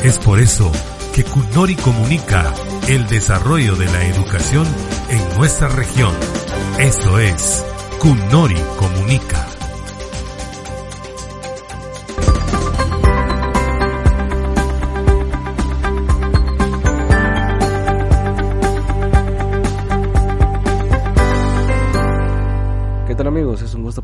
Es 0.03 0.17
por 0.17 0.39
eso 0.39 0.71
que 1.13 1.23
CUNORI 1.23 1.75
comunica 1.75 2.51
el 2.87 3.05
desarrollo 3.05 3.75
de 3.75 3.85
la 3.85 4.07
educación 4.07 4.65
en 5.11 5.37
nuestra 5.37 5.67
región. 5.67 6.11
Esto 6.79 7.19
es 7.19 7.63
CUNORI 7.99 8.57
comunica. 8.79 9.44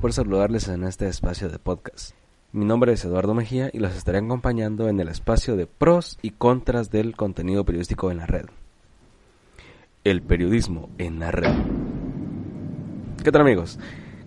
Por 0.02 0.14
saludarles 0.14 0.68
en 0.68 0.84
este 0.84 1.08
espacio 1.08 1.48
de 1.48 1.60
podcast. 1.60 2.16
Mi 2.52 2.66
nombre 2.66 2.92
es 2.92 3.06
Eduardo 3.06 3.36
Mejía 3.36 3.70
y 3.72 3.78
los 3.78 3.96
estaré 3.96 4.18
acompañando 4.18 4.90
en 4.90 5.00
el 5.00 5.08
espacio 5.08 5.56
de 5.56 5.68
pros 5.68 6.18
y 6.24 6.32
contras 6.32 6.90
del 6.90 7.16
contenido 7.16 7.64
periodístico 7.66 8.10
en 8.10 8.18
la 8.18 8.26
red. 8.26 8.46
El 10.04 10.24
periodismo 10.24 10.90
en 10.98 11.20
la 11.20 11.30
red. 11.30 11.54
¿Qué 13.24 13.32
tal 13.32 13.42
amigos? 13.42 13.78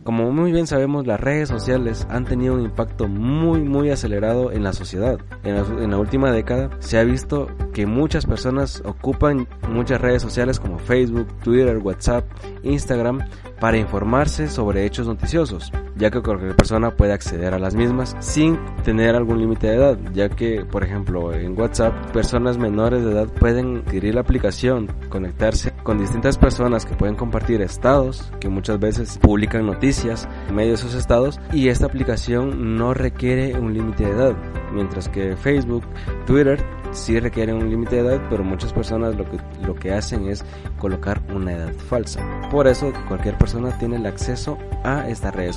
Como 0.05 0.31
muy 0.31 0.53
bien 0.53 0.69
sabemos, 0.69 1.09
las 1.09 1.19
redes 1.19 1.49
sociales 1.49 2.07
han 2.09 2.25
tenido 2.25 2.55
un 2.55 2.61
impacto 2.61 3.09
muy 3.09 3.61
muy 3.61 3.91
acelerado 3.91 4.53
en 4.53 4.63
la 4.63 4.75
sociedad. 4.75 5.19
En 5.43 5.91
la, 5.91 5.99
última 5.99 6.31
década 6.31 6.71
se 6.79 6.99
ha 6.99 7.05
visto 7.05 7.49
que 7.75 7.85
muchas 7.85 8.25
personas 8.25 8.83
ocupan 8.87 9.47
muchas 9.69 10.01
redes 10.01 10.23
sociales 10.23 10.59
como 10.59 10.79
Facebook, 10.79 11.27
Twitter, 11.43 11.77
WhatsApp, 11.79 12.25
Instagram 12.63 13.29
para 13.61 13.77
informarse 13.77 14.49
sobre 14.49 14.87
hechos 14.87 15.07
noticiosos, 15.07 15.73
ya 15.97 16.11
que 16.11 16.21
cualquier 16.21 16.57
persona 16.57 16.91
puede 16.91 17.13
acceder 17.13 17.55
a 17.55 17.59
las 17.59 17.75
mismas 17.75 18.17
sin 18.21 18.59
tener 18.85 19.15
algún 19.15 19.39
límite 19.39 19.69
de 19.69 19.77
edad, 19.77 19.99
ya 20.13 20.29
que, 20.29 20.65
por 20.65 20.85
ejemplo, 20.85 21.33
en 21.33 21.59
WhatsApp, 21.59 22.11
personas 22.13 22.59
menores 22.59 23.05
de 23.05 23.13
edad 23.13 23.29
pueden 23.29 23.79
adquirir 23.79 24.15
la 24.15 24.23
aplicación, 24.23 24.89
conectarse 25.09 25.73
con 25.83 25.99
distintas 25.99 26.39
personas 26.39 26.85
que 26.87 26.95
pueden 26.95 27.17
compartir 27.17 27.63
estados, 27.63 28.33
que 28.41 28.49
muchas 28.49 28.79
veces 28.79 29.19
publican 29.19 29.67
noticias 29.67 30.29
en 30.49 30.55
medio 30.55 30.71
de 30.71 30.75
esos 30.77 30.95
estados, 30.95 31.41
y 31.53 31.69
esta 31.69 31.87
aplicación 31.87 32.77
no 32.77 32.95
requiere 32.95 33.59
un 33.59 33.75
límite 33.75 34.05
de 34.05 34.11
edad, 34.11 34.35
mientras 34.73 35.09
que 35.09 35.37
Facebook, 35.37 35.85
Twitter 36.27 36.63
sí 36.95 37.19
requieren 37.19 37.57
un 37.57 37.71
límite 37.71 37.97
de 37.97 38.03
edad, 38.03 38.23
pero 38.31 38.45
muchas 38.45 38.73
personas 38.73 39.17
lo 39.17 39.25
que, 39.25 39.39
lo 39.67 39.75
que 39.75 39.93
hacen 39.93 40.29
es 40.29 40.45
colocar 40.79 41.21
una 41.35 41.53
edad 41.53 41.73
falsa. 41.73 42.21
Por 42.51 42.67
eso 42.67 42.93
cualquier 43.09 43.37
persona 43.37 43.77
tiene 43.79 43.97
el 43.97 44.07
acceso 44.07 44.59
a 44.85 45.09
estas 45.09 45.35
redes 45.35 45.57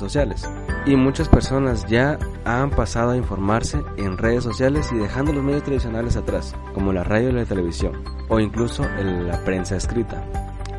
Y 0.86 0.96
muchas 0.96 1.28
personas 1.28 1.86
ya 1.86 2.18
han 2.44 2.70
pasado 2.70 3.10
a 3.10 3.16
informarse 3.16 3.82
en 3.96 4.16
redes 4.16 4.44
sociales 4.44 4.90
y 4.92 4.96
dejando 4.96 5.32
los 5.32 5.44
medios 5.44 5.64
tradicionales 5.64 6.16
atrás, 6.16 6.54
como 6.74 6.92
la 6.92 7.04
radio 7.04 7.30
y 7.30 7.32
la 7.32 7.44
televisión, 7.44 8.02
o 8.28 8.40
incluso 8.40 8.84
la 8.98 9.44
prensa 9.44 9.76
escrita. 9.76 10.24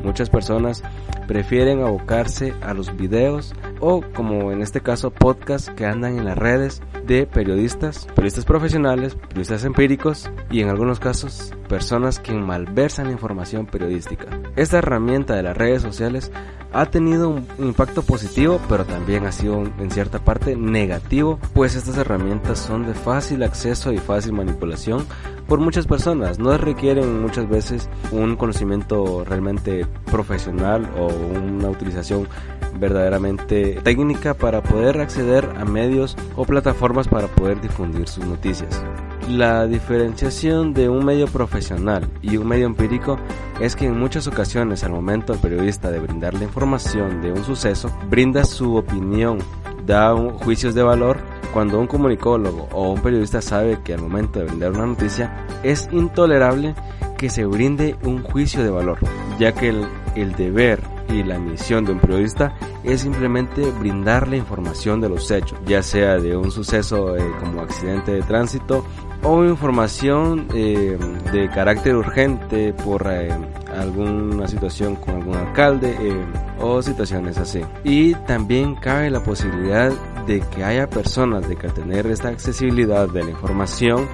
Muchas 0.02 0.30
personas 0.30 0.82
prefieren 1.28 1.80
abocarse 1.80 2.54
a 2.62 2.74
los 2.74 2.96
videos 2.96 3.54
o 3.80 4.02
como 4.14 4.52
en 4.52 4.62
este 4.62 4.80
caso 4.80 5.10
podcasts 5.10 5.70
que 5.74 5.86
andan 5.86 6.18
en 6.18 6.24
las 6.24 6.38
redes 6.38 6.82
de 7.06 7.26
periodistas, 7.26 8.06
periodistas 8.14 8.44
profesionales, 8.44 9.14
periodistas 9.14 9.64
empíricos 9.64 10.30
y 10.50 10.60
en 10.60 10.68
algunos 10.68 11.00
casos 11.00 11.52
personas 11.68 12.18
que 12.18 12.32
malversan 12.32 13.06
la 13.06 13.12
información 13.12 13.66
periodística. 13.66 14.26
Esta 14.56 14.78
herramienta 14.78 15.34
de 15.34 15.42
las 15.42 15.56
redes 15.56 15.82
sociales 15.82 16.30
ha 16.72 16.86
tenido 16.86 17.30
un 17.30 17.46
impacto 17.58 18.02
positivo, 18.02 18.60
pero 18.68 18.84
también 18.84 19.26
ha 19.26 19.32
sido 19.32 19.62
en 19.78 19.90
cierta 19.90 20.20
parte 20.20 20.54
negativo, 20.56 21.38
pues 21.52 21.74
estas 21.74 21.96
herramientas 21.96 22.58
son 22.58 22.86
de 22.86 22.94
fácil 22.94 23.42
acceso 23.42 23.92
y 23.92 23.98
fácil 23.98 24.32
manipulación 24.32 25.04
por 25.48 25.58
muchas 25.58 25.86
personas. 25.86 26.38
No 26.38 26.56
requieren 26.56 27.20
muchas 27.20 27.48
veces 27.48 27.88
un 28.12 28.36
conocimiento 28.36 29.24
realmente 29.24 29.84
profesional 30.10 30.88
o 30.96 31.08
una 31.08 31.68
utilización 31.70 32.28
verdaderamente 32.78 33.80
técnica 33.82 34.34
para 34.34 34.62
poder 34.62 35.00
acceder 35.00 35.48
a 35.58 35.64
medios 35.64 36.16
o 36.36 36.44
plataformas 36.44 37.08
para 37.08 37.26
poder 37.28 37.60
difundir 37.60 38.08
sus 38.08 38.24
noticias. 38.24 38.82
La 39.28 39.66
diferenciación 39.66 40.74
de 40.74 40.88
un 40.88 41.04
medio 41.04 41.26
profesional 41.28 42.08
y 42.20 42.36
un 42.36 42.48
medio 42.48 42.66
empírico 42.66 43.18
es 43.60 43.76
que 43.76 43.86
en 43.86 43.98
muchas 43.98 44.26
ocasiones 44.26 44.82
al 44.82 44.92
momento 44.92 45.32
el 45.32 45.38
periodista 45.38 45.90
de 45.90 46.00
brindar 46.00 46.34
la 46.34 46.44
información 46.44 47.20
de 47.20 47.30
un 47.32 47.44
suceso, 47.44 47.92
brinda 48.08 48.44
su 48.44 48.76
opinión, 48.76 49.38
da 49.86 50.16
juicios 50.16 50.74
de 50.74 50.82
valor, 50.82 51.18
cuando 51.52 51.78
un 51.78 51.86
comunicólogo 51.86 52.68
o 52.72 52.92
un 52.92 53.00
periodista 53.00 53.40
sabe 53.40 53.78
que 53.84 53.94
al 53.94 54.00
momento 54.00 54.38
de 54.38 54.46
brindar 54.46 54.72
una 54.72 54.86
noticia 54.86 55.46
es 55.62 55.88
intolerable 55.92 56.74
que 57.18 57.28
se 57.28 57.44
brinde 57.44 57.96
un 58.02 58.22
juicio 58.22 58.62
de 58.62 58.70
valor, 58.70 58.98
ya 59.38 59.52
que 59.52 59.68
el, 59.68 59.86
el 60.14 60.32
deber 60.32 60.80
y 61.10 61.22
la 61.22 61.38
misión 61.38 61.84
de 61.84 61.92
un 61.92 62.00
periodista 62.00 62.54
es 62.84 63.00
simplemente 63.02 63.70
brindar 63.78 64.28
la 64.28 64.36
información 64.36 65.00
de 65.00 65.08
los 65.08 65.30
hechos, 65.30 65.58
ya 65.66 65.82
sea 65.82 66.16
de 66.16 66.36
un 66.36 66.50
suceso 66.50 67.16
eh, 67.16 67.24
como 67.40 67.60
accidente 67.60 68.12
de 68.12 68.22
tránsito 68.22 68.84
o 69.22 69.44
información 69.44 70.48
eh, 70.54 70.98
de 71.32 71.48
carácter 71.50 71.96
urgente 71.96 72.72
por 72.72 73.06
eh, 73.10 73.30
alguna 73.76 74.48
situación 74.48 74.96
con 74.96 75.16
algún 75.16 75.36
alcalde 75.36 75.96
o 76.60 76.82
situaciones 76.82 77.38
así. 77.38 77.60
Y 77.84 78.14
también 78.14 78.74
cabe 78.76 79.10
la 79.10 79.22
posibilidad 79.22 79.92
de 80.26 80.40
que 80.40 80.64
haya 80.64 80.88
personas 80.88 81.48
de 81.48 81.56
que 81.56 81.68
tener 81.68 82.06
esta 82.06 82.28
accesibilidad 82.28 83.08
de 83.08 83.24
la 83.24 83.30
información, 83.30 84.06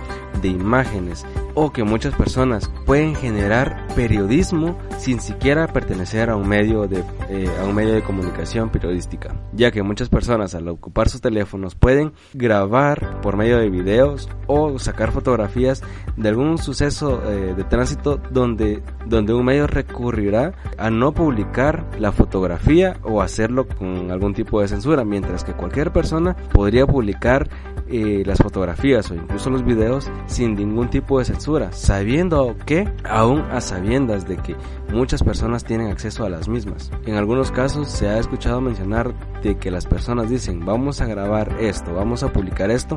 de 0.42 0.48
imágenes 0.48 1.24
o 1.56 1.72
que 1.72 1.82
muchas 1.84 2.14
personas 2.14 2.70
pueden 2.84 3.14
generar 3.14 3.88
periodismo 3.96 4.78
sin 4.98 5.20
siquiera 5.20 5.66
pertenecer 5.66 6.28
a 6.28 6.36
un 6.36 6.46
medio 6.46 6.86
de 6.86 7.02
eh, 7.30 7.50
a 7.60 7.64
un 7.64 7.74
medio 7.74 7.94
de 7.94 8.02
comunicación 8.02 8.68
periodística, 8.68 9.34
ya 9.52 9.72
que 9.72 9.82
muchas 9.82 10.10
personas 10.10 10.54
al 10.54 10.68
ocupar 10.68 11.08
sus 11.08 11.22
teléfonos 11.22 11.74
pueden 11.74 12.12
grabar 12.34 13.20
por 13.22 13.36
medio 13.36 13.58
de 13.58 13.70
videos 13.70 14.28
o 14.46 14.78
sacar 14.78 15.12
fotografías 15.12 15.82
de 16.16 16.28
algún 16.28 16.58
suceso 16.58 17.22
eh, 17.24 17.54
de 17.56 17.64
tránsito 17.64 18.20
donde 18.30 18.82
donde 19.06 19.32
un 19.32 19.44
medio 19.44 19.66
recurrirá 19.66 20.52
a 20.76 20.90
no 20.90 21.12
publicar 21.12 21.88
la 21.98 22.12
fotografía 22.12 22.98
o 23.02 23.22
hacerlo 23.22 23.66
con 23.66 24.10
algún 24.10 24.34
tipo 24.34 24.60
de 24.60 24.68
censura, 24.68 25.04
mientras 25.04 25.42
que 25.42 25.54
cualquier 25.54 25.90
persona 25.92 26.36
podría 26.52 26.86
publicar 26.86 27.48
eh, 27.88 28.24
las 28.26 28.38
fotografías 28.38 29.10
o 29.10 29.14
incluso 29.14 29.48
los 29.48 29.64
videos 29.64 30.10
sin 30.26 30.56
ningún 30.56 30.90
tipo 30.90 31.18
de 31.20 31.24
censura, 31.24 31.45
sabiendo 31.70 32.56
que, 32.66 32.92
aún 33.04 33.40
a 33.52 33.60
sabiendas 33.60 34.26
de 34.26 34.36
que 34.36 34.56
muchas 34.92 35.22
personas 35.22 35.64
tienen 35.64 35.90
acceso 35.90 36.24
a 36.24 36.28
las 36.28 36.48
mismas. 36.48 36.90
En 37.06 37.14
algunos 37.14 37.52
casos 37.52 37.88
se 37.88 38.08
ha 38.08 38.18
escuchado 38.18 38.60
mencionar 38.60 39.14
de 39.42 39.56
que 39.56 39.70
las 39.70 39.86
personas 39.86 40.28
dicen 40.28 40.64
vamos 40.64 41.00
a 41.00 41.06
grabar 41.06 41.54
esto, 41.60 41.94
vamos 41.94 42.22
a 42.24 42.32
publicar 42.32 42.70
esto, 42.70 42.96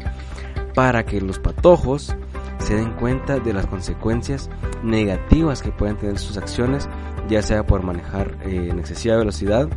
para 0.73 1.05
que 1.05 1.21
los 1.21 1.37
patojos 1.37 2.15
se 2.57 2.75
den 2.75 2.91
cuenta 2.93 3.39
de 3.39 3.53
las 3.53 3.67
consecuencias 3.67 4.49
negativas 4.83 5.61
que 5.61 5.71
pueden 5.71 5.97
tener 5.97 6.17
sus 6.17 6.37
acciones, 6.37 6.89
ya 7.29 7.41
sea 7.41 7.65
por 7.65 7.83
manejar 7.83 8.35
eh, 8.45 8.69
en 8.71 8.79
excesiva 8.79 9.17
velocidad 9.17 9.69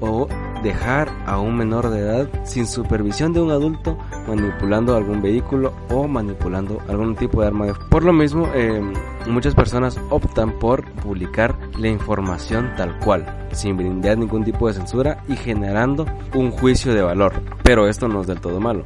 o 0.00 0.28
dejar 0.62 1.08
a 1.26 1.38
un 1.38 1.56
menor 1.56 1.90
de 1.90 2.00
edad 2.00 2.28
sin 2.44 2.66
supervisión 2.66 3.32
de 3.32 3.40
un 3.40 3.50
adulto 3.50 3.96
manipulando 4.26 4.96
algún 4.96 5.22
vehículo 5.22 5.72
o 5.90 6.08
manipulando 6.08 6.80
algún 6.88 7.14
tipo 7.14 7.40
de 7.40 7.46
arma. 7.48 7.66
Por 7.90 8.04
lo 8.04 8.12
mismo, 8.12 8.48
eh, 8.54 8.80
muchas 9.26 9.54
personas 9.54 9.98
optan 10.10 10.58
por 10.58 10.84
publicar 10.92 11.56
la 11.78 11.88
información 11.88 12.72
tal 12.76 12.98
cual, 12.98 13.48
sin 13.52 13.76
brindar 13.76 14.18
ningún 14.18 14.44
tipo 14.44 14.68
de 14.68 14.74
censura 14.74 15.22
y 15.28 15.36
generando 15.36 16.06
un 16.34 16.50
juicio 16.50 16.94
de 16.94 17.02
valor. 17.02 17.34
Pero 17.62 17.88
esto 17.88 18.08
no 18.08 18.22
es 18.22 18.26
del 18.26 18.40
todo 18.40 18.60
malo 18.60 18.84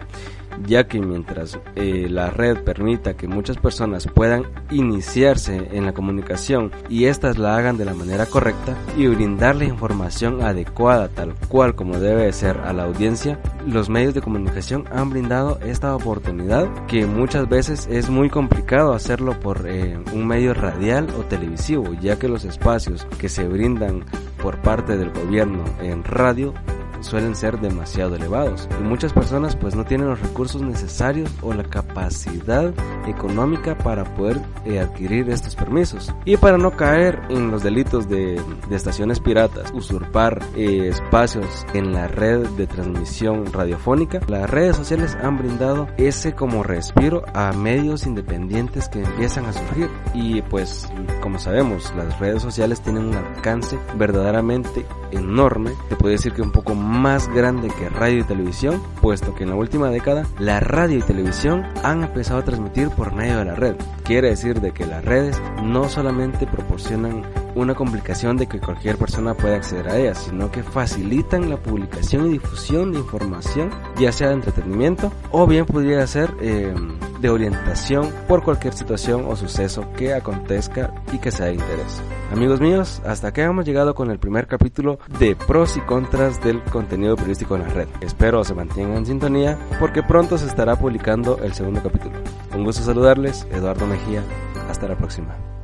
ya 0.66 0.86
que 0.86 1.00
mientras 1.00 1.58
eh, 1.76 2.08
la 2.08 2.30
red 2.30 2.58
permita 2.62 3.14
que 3.14 3.28
muchas 3.28 3.56
personas 3.56 4.06
puedan 4.06 4.44
iniciarse 4.70 5.68
en 5.72 5.86
la 5.86 5.92
comunicación 5.92 6.70
y 6.88 7.04
éstas 7.04 7.38
la 7.38 7.56
hagan 7.56 7.76
de 7.76 7.84
la 7.84 7.94
manera 7.94 8.26
correcta 8.26 8.76
y 8.96 9.06
brindar 9.06 9.56
la 9.56 9.64
información 9.64 10.42
adecuada 10.42 11.08
tal 11.08 11.34
cual 11.48 11.74
como 11.74 11.98
debe 11.98 12.32
ser 12.32 12.58
a 12.58 12.72
la 12.72 12.84
audiencia, 12.84 13.38
los 13.66 13.88
medios 13.88 14.14
de 14.14 14.22
comunicación 14.22 14.84
han 14.92 15.10
brindado 15.10 15.58
esta 15.60 15.94
oportunidad 15.94 16.68
que 16.86 17.06
muchas 17.06 17.48
veces 17.48 17.88
es 17.90 18.08
muy 18.10 18.30
complicado 18.30 18.92
hacerlo 18.92 19.38
por 19.40 19.66
eh, 19.68 19.98
un 20.12 20.26
medio 20.26 20.54
radial 20.54 21.08
o 21.18 21.22
televisivo, 21.24 21.92
ya 22.00 22.18
que 22.18 22.28
los 22.28 22.44
espacios 22.44 23.06
que 23.18 23.28
se 23.28 23.46
brindan 23.46 24.04
por 24.42 24.58
parte 24.58 24.96
del 24.96 25.10
gobierno 25.10 25.64
en 25.80 26.04
radio 26.04 26.54
suelen 27.00 27.34
ser 27.34 27.60
demasiado 27.60 28.16
elevados 28.16 28.68
y 28.78 28.82
muchas 28.82 29.12
personas 29.12 29.56
pues 29.56 29.74
no 29.74 29.84
tienen 29.84 30.08
los 30.08 30.20
recursos 30.20 30.62
necesarios 30.62 31.30
o 31.42 31.52
la 31.52 31.64
capacidad 31.64 32.72
económica 33.06 33.76
para 33.76 34.04
poder 34.14 34.40
eh, 34.64 34.80
adquirir 34.80 35.30
estos 35.30 35.54
permisos. 35.56 36.12
Y 36.24 36.36
para 36.36 36.58
no 36.58 36.72
caer 36.76 37.20
en 37.28 37.50
los 37.50 37.62
delitos 37.62 38.08
de, 38.08 38.40
estaciones 38.70 39.20
piratas, 39.20 39.72
usurpar 39.72 40.42
eh, 40.56 40.88
espacios 40.88 41.66
en 41.74 41.92
la 41.92 42.08
red 42.08 42.46
de 42.50 42.66
transmisión 42.66 43.52
radiofónica, 43.52 44.20
las 44.28 44.48
redes 44.48 44.76
sociales 44.76 45.16
han 45.22 45.38
brindado 45.38 45.88
ese 45.96 46.34
como 46.34 46.62
respiro 46.62 47.22
a 47.34 47.52
medios 47.52 48.06
independientes 48.06 48.88
que 48.88 49.02
empiezan 49.02 49.46
a 49.46 49.52
surgir. 49.52 49.90
Y 50.14 50.42
pues 50.42 50.88
como 51.20 51.38
sabemos 51.38 51.92
las 51.96 52.18
redes 52.18 52.42
sociales 52.42 52.80
tienen 52.80 53.06
un 53.06 53.14
alcance 53.14 53.78
verdaderamente 53.96 54.84
enorme, 55.10 55.72
te 55.88 55.96
puede 55.96 56.14
decir 56.14 56.32
que 56.32 56.42
un 56.42 56.52
poco 56.52 56.74
más 56.74 56.89
grande 57.32 57.68
que 57.68 57.88
radio 57.88 58.20
y 58.20 58.24
televisión, 58.24 58.82
puesto 59.00 59.34
que 59.34 59.44
en 59.44 59.50
la 59.50 59.56
última 59.56 59.90
década 59.90 60.26
la 60.38 60.60
radio 60.60 60.98
y 60.98 61.02
televisión 61.02 61.64
han 61.82 62.02
empezado 62.02 62.40
a 62.40 62.44
transmitir 62.44 62.90
por 62.90 63.14
medio 63.14 63.38
de 63.38 63.44
la 63.44 63.54
red. 63.54 63.76
Quiere 64.04 64.30
decir 64.30 64.60
de 64.60 64.72
que 64.72 64.86
las 64.86 65.04
redes 65.04 65.40
no 65.62 65.88
solamente 65.88 66.46
proporcionan 66.46 67.22
una 67.54 67.74
complicación 67.74 68.36
de 68.36 68.46
que 68.46 68.60
cualquier 68.60 68.96
persona 68.96 69.34
pueda 69.34 69.56
acceder 69.56 69.88
a 69.88 69.98
ellas, 69.98 70.26
sino 70.28 70.50
que 70.50 70.62
facilitan 70.62 71.50
la 71.50 71.56
publicación 71.56 72.26
y 72.26 72.30
difusión 72.30 72.92
de 72.92 72.98
información, 72.98 73.70
ya 73.98 74.12
sea 74.12 74.28
de 74.28 74.34
entretenimiento 74.34 75.12
o 75.30 75.46
bien 75.46 75.66
podría 75.66 76.06
ser 76.06 76.34
eh, 76.40 76.74
de 77.20 77.30
orientación 77.30 78.10
por 78.28 78.42
cualquier 78.42 78.72
situación 78.72 79.24
o 79.28 79.36
suceso 79.36 79.86
que 79.96 80.14
acontezca 80.14 80.92
y 81.12 81.18
que 81.18 81.30
sea 81.30 81.46
de 81.46 81.54
interés. 81.54 82.02
Amigos 82.32 82.60
míos, 82.60 83.02
hasta 83.04 83.28
aquí 83.28 83.40
hemos 83.40 83.64
llegado 83.64 83.94
con 83.94 84.10
el 84.10 84.18
primer 84.18 84.46
capítulo 84.46 84.98
de 85.18 85.34
pros 85.34 85.76
y 85.76 85.80
contras 85.80 86.42
del 86.42 86.62
contenido 86.62 87.16
periodístico 87.16 87.56
en 87.56 87.62
la 87.62 87.68
red. 87.68 87.88
Espero 88.00 88.44
se 88.44 88.54
mantengan 88.54 88.98
en 88.98 89.06
sintonía 89.06 89.58
porque 89.78 90.02
pronto 90.02 90.38
se 90.38 90.46
estará 90.46 90.76
publicando 90.76 91.38
el 91.42 91.52
segundo 91.54 91.82
capítulo. 91.82 92.16
Un 92.54 92.64
gusto 92.64 92.82
saludarles, 92.82 93.46
Eduardo 93.52 93.86
Mejía. 93.86 94.22
Hasta 94.68 94.86
la 94.86 94.96
próxima. 94.96 95.59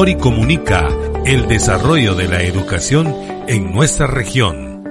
Cunori 0.00 0.16
comunica 0.16 0.88
el 1.26 1.46
desarrollo 1.46 2.14
de 2.14 2.26
la 2.26 2.40
educación 2.40 3.14
en 3.46 3.70
nuestra 3.70 4.06
región. 4.06 4.82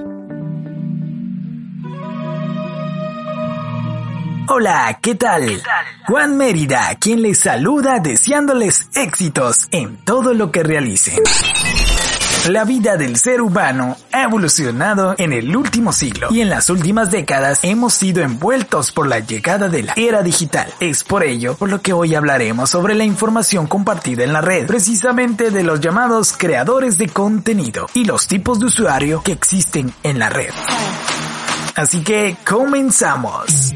Hola, 4.50 5.00
¿qué 5.02 5.16
tal? 5.16 5.64
Juan 6.06 6.38
Mérida, 6.38 6.96
quien 7.00 7.24
les 7.24 7.40
saluda 7.40 7.98
deseándoles 7.98 8.88
éxitos 8.94 9.68
en 9.72 9.98
todo 10.06 10.36
lo 10.36 10.52
que 10.52 10.62
realicen. 10.62 11.16
La 12.48 12.64
vida 12.64 12.96
del 12.96 13.18
ser 13.18 13.42
humano 13.42 13.98
ha 14.12 14.24
evolucionado 14.24 15.14
en 15.18 15.34
el 15.34 15.56
último 15.56 15.92
siglo 15.92 16.30
y 16.32 16.42
en 16.42 16.50
las 16.50 16.70
últimas 16.70 17.12
décadas 17.12 17.60
hemos 17.64 17.94
sido 17.94 18.24
envueltos 18.24 18.92
por 18.92 19.08
la 19.08 19.20
llegada 19.20 19.68
de 19.68 19.84
la 19.84 19.94
era 19.98 20.24
digital. 20.24 20.74
Es 20.80 21.04
por 21.04 21.24
ello 21.24 21.56
por 21.56 21.70
lo 21.70 21.82
que 21.82 21.94
hoy 21.94 22.16
hablaremos 22.16 22.70
sobre 22.70 22.96
la 22.96 23.04
información 23.04 23.68
compartida 23.68 24.24
en 24.24 24.34
la 24.34 24.42
red, 24.42 24.66
precisamente 24.68 25.52
de 25.52 25.64
los 25.64 25.82
llamados 25.82 26.34
creadores 26.38 26.98
de 26.98 27.10
contenido 27.10 27.88
y 27.94 28.06
los 28.06 28.26
tipos 28.28 28.60
de 28.60 28.68
usuario 28.68 29.22
que 29.22 29.34
existen 29.34 29.94
en 30.04 30.18
la 30.18 30.30
red. 30.30 30.52
Así 31.76 32.04
que 32.04 32.38
comenzamos. 32.48 33.74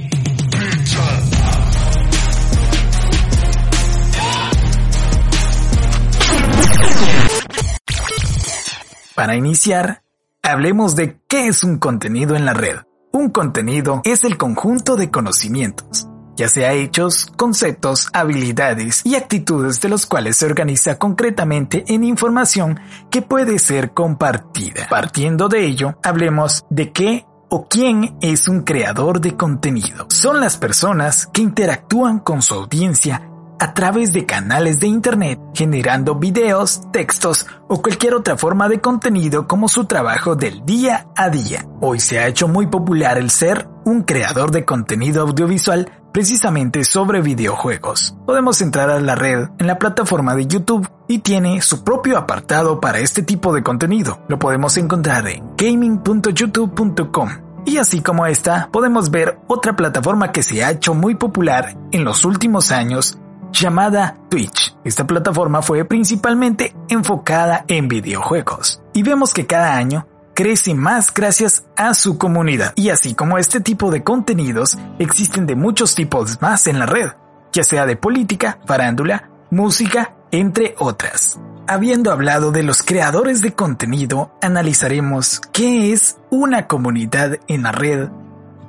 Para 9.15 9.35
iniciar, 9.35 10.01
hablemos 10.41 10.95
de 10.95 11.19
qué 11.27 11.47
es 11.47 11.63
un 11.63 11.77
contenido 11.77 12.35
en 12.35 12.45
la 12.45 12.53
red. 12.55 12.77
Un 13.11 13.29
contenido 13.29 14.01
es 14.05 14.23
el 14.23 14.37
conjunto 14.37 14.95
de 14.95 15.11
conocimientos, 15.11 16.07
ya 16.35 16.47
sea 16.47 16.73
hechos, 16.73 17.31
conceptos, 17.37 18.09
habilidades 18.11 19.05
y 19.05 19.13
actitudes 19.13 19.79
de 19.81 19.89
los 19.89 20.07
cuales 20.07 20.37
se 20.37 20.47
organiza 20.47 20.97
concretamente 20.97 21.83
en 21.89 22.03
información 22.03 22.79
que 23.11 23.21
puede 23.21 23.59
ser 23.59 23.91
compartida. 23.91 24.87
Partiendo 24.89 25.47
de 25.47 25.63
ello, 25.67 25.99
hablemos 26.01 26.65
de 26.71 26.91
qué 26.91 27.27
o 27.49 27.67
quién 27.67 28.17
es 28.19 28.47
un 28.47 28.61
creador 28.63 29.21
de 29.21 29.35
contenido. 29.35 30.07
Son 30.09 30.39
las 30.39 30.57
personas 30.57 31.27
que 31.27 31.43
interactúan 31.43 32.17
con 32.17 32.41
su 32.41 32.55
audiencia 32.55 33.29
a 33.63 33.73
través 33.73 34.11
de 34.11 34.25
canales 34.25 34.81
de 34.81 34.87
Internet, 34.87 35.39
generando 35.53 36.15
videos, 36.15 36.81
textos 36.91 37.47
o 37.69 37.81
cualquier 37.81 38.13
otra 38.13 38.35
forma 38.35 38.67
de 38.67 38.81
contenido 38.81 39.47
como 39.47 39.69
su 39.69 39.85
trabajo 39.85 40.35
del 40.35 40.65
día 40.65 41.07
a 41.15 41.29
día. 41.29 41.65
Hoy 41.79 42.01
se 42.01 42.19
ha 42.19 42.27
hecho 42.27 42.49
muy 42.49 42.67
popular 42.67 43.17
el 43.17 43.29
ser 43.29 43.69
un 43.85 44.01
creador 44.01 44.51
de 44.51 44.65
contenido 44.65 45.21
audiovisual 45.21 45.89
precisamente 46.11 46.83
sobre 46.83 47.21
videojuegos. 47.21 48.17
Podemos 48.25 48.59
entrar 48.59 48.89
a 48.89 48.99
la 48.99 49.15
red 49.15 49.47
en 49.57 49.67
la 49.67 49.79
plataforma 49.79 50.35
de 50.35 50.45
YouTube 50.45 50.85
y 51.07 51.19
tiene 51.19 51.61
su 51.61 51.85
propio 51.85 52.17
apartado 52.17 52.81
para 52.81 52.99
este 52.99 53.23
tipo 53.23 53.53
de 53.53 53.63
contenido. 53.63 54.25
Lo 54.27 54.39
podemos 54.39 54.75
encontrar 54.75 55.25
en 55.29 55.55
gaming.youtube.com. 55.55 57.29
Y 57.65 57.77
así 57.77 58.01
como 58.01 58.25
esta, 58.25 58.67
podemos 58.73 59.09
ver 59.09 59.39
otra 59.47 59.77
plataforma 59.77 60.33
que 60.33 60.43
se 60.43 60.65
ha 60.65 60.71
hecho 60.71 60.93
muy 60.93 61.15
popular 61.15 61.77
en 61.93 62.03
los 62.03 62.25
últimos 62.25 62.73
años 62.73 63.17
llamada 63.53 64.17
Twitch. 64.29 64.75
Esta 64.83 65.07
plataforma 65.07 65.61
fue 65.61 65.85
principalmente 65.85 66.75
enfocada 66.89 67.63
en 67.67 67.87
videojuegos. 67.87 68.81
Y 68.93 69.03
vemos 69.03 69.33
que 69.33 69.45
cada 69.45 69.77
año 69.77 70.07
crece 70.33 70.73
más 70.73 71.13
gracias 71.13 71.63
a 71.77 71.93
su 71.93 72.17
comunidad. 72.17 72.73
Y 72.75 72.89
así 72.89 73.13
como 73.13 73.37
este 73.37 73.61
tipo 73.61 73.91
de 73.91 74.03
contenidos, 74.03 74.77
existen 74.99 75.45
de 75.45 75.55
muchos 75.55 75.95
tipos 75.95 76.41
más 76.41 76.67
en 76.67 76.79
la 76.79 76.85
red, 76.85 77.11
ya 77.53 77.63
sea 77.63 77.85
de 77.85 77.95
política, 77.95 78.59
farándula, 78.65 79.29
música, 79.51 80.15
entre 80.31 80.75
otras. 80.79 81.39
Habiendo 81.67 82.11
hablado 82.11 82.51
de 82.51 82.63
los 82.63 82.83
creadores 82.83 83.41
de 83.41 83.53
contenido, 83.53 84.33
analizaremos 84.41 85.39
qué 85.53 85.93
es 85.93 86.17
una 86.29 86.67
comunidad 86.67 87.37
en 87.47 87.63
la 87.63 87.71
red 87.71 88.09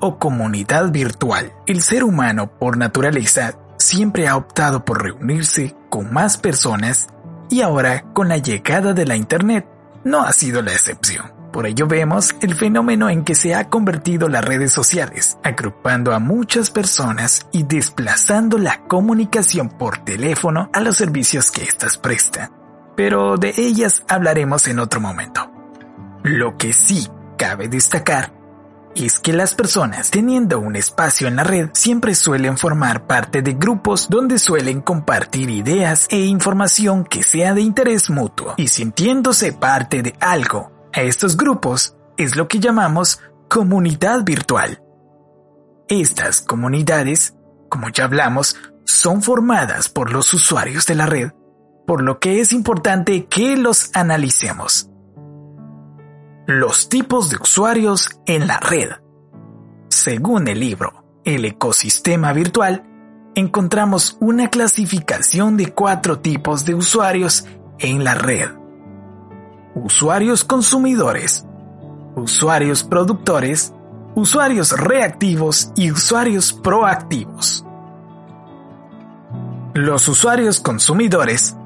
o 0.01 0.19
comunidad 0.19 0.93
virtual. 0.93 1.53
El 1.67 1.83
ser 1.83 2.05
humano, 2.05 2.51
por 2.59 2.77
naturaleza, 2.77 3.55
siempre 3.85 4.27
ha 4.29 4.37
optado 4.37 4.85
por 4.85 5.03
reunirse 5.03 5.77
con 5.91 6.13
más 6.13 6.39
personas 6.39 7.09
y 7.51 7.61
ahora 7.61 8.05
con 8.15 8.29
la 8.29 8.39
llegada 8.39 8.95
de 8.95 9.05
la 9.05 9.17
Internet 9.17 9.67
no 10.05 10.23
ha 10.23 10.33
sido 10.33 10.63
la 10.63 10.73
excepción. 10.73 11.33
Por 11.53 11.67
ello 11.67 11.87
vemos 11.87 12.35
el 12.41 12.55
fenómeno 12.55 13.09
en 13.11 13.23
que 13.23 13.37
se 13.37 13.55
ha 13.55 13.69
convertido 13.69 14.29
las 14.29 14.45
redes 14.45 14.73
sociales, 14.73 15.39
agrupando 15.45 16.13
a 16.13 16.19
muchas 16.19 16.71
personas 16.71 17.47
y 17.53 17.63
desplazando 17.63 18.59
la 18.59 18.83
comunicación 18.89 19.69
por 19.69 19.99
teléfono 19.99 20.69
a 20.73 20.81
los 20.81 20.97
servicios 20.97 21.53
que 21.53 21.63
éstas 21.63 21.97
prestan. 21.97 22.51
Pero 22.97 23.37
de 23.37 23.55
ellas 23.57 24.03
hablaremos 24.09 24.67
en 24.67 24.81
otro 24.81 25.01
momento. 25.01 25.49
Lo 26.25 26.57
que 26.57 26.73
sí 26.73 27.07
cabe 27.39 27.69
destacar 27.69 28.33
es 28.95 29.19
que 29.19 29.33
las 29.33 29.55
personas 29.55 30.11
teniendo 30.11 30.59
un 30.59 30.77
espacio 30.77 31.27
en 31.27 31.37
la 31.37 31.45
red 31.45 31.71
siempre 31.73 32.15
suelen 32.15 32.57
formar 32.57 33.07
parte 33.07 33.43
de 33.43 33.55
grupos 33.55 34.09
donde 34.09 34.39
suelen 34.39 34.81
compartir 34.81 35.51
ideas 35.51 36.07
e 36.11 36.21
información 36.21 37.05
que 37.05 37.23
sea 37.23 37.55
de 37.55 37.63
interés 37.63 38.11
mutuo 38.11 38.55
y 38.57 38.69
sintiéndose 38.69 39.53
parte 39.53 40.03
de 40.03 40.15
algo. 40.21 40.73
A 40.93 41.03
estos 41.03 41.37
grupos 41.37 41.97
es 42.17 42.37
lo 42.37 42.47
que 42.47 42.61
llamamos 42.61 43.21
comunidad 43.49 44.23
virtual. 44.25 44.83
Estas 45.89 46.41
comunidades, 46.41 47.35
como 47.69 47.89
ya 47.89 48.05
hablamos, 48.05 48.57
son 48.85 49.23
formadas 49.23 49.89
por 49.89 50.13
los 50.13 50.33
usuarios 50.33 50.87
de 50.87 50.95
la 50.95 51.07
red, 51.07 51.33
por 51.87 52.03
lo 52.03 52.21
que 52.21 52.41
es 52.41 52.53
importante 52.53 53.27
que 53.27 53.57
los 53.57 53.91
analicemos. 53.95 54.89
Los 56.47 56.91
tipos 56.91 57.31
de 57.31 57.39
usuarios 57.41 58.21
en 58.27 58.47
la 58.47 58.61
red. 58.61 58.91
Según 59.89 60.47
el 60.47 60.61
libro 60.61 61.03
El 61.25 61.47
ecosistema 61.47 62.35
virtual, 62.35 62.85
encontramos 63.35 64.19
una 64.21 64.51
clasificación 64.51 65.57
de 65.57 65.73
cuatro 65.73 66.19
tipos 66.19 66.67
de 66.67 66.75
usuarios 66.75 67.47
en 67.79 68.05
la 68.05 68.15
red. 68.15 68.51
Usuarios 69.75 70.45
consumidores, 70.45 71.47
usuarios 72.15 72.85
productores, 72.85 73.73
usuarios 74.15 74.73
reactivos 74.73 75.73
y 75.77 75.93
usuarios 75.93 76.53
proactivos. 76.53 77.65
Los 79.73 80.09
usuarios 80.09 80.61
consumidores 80.61 81.57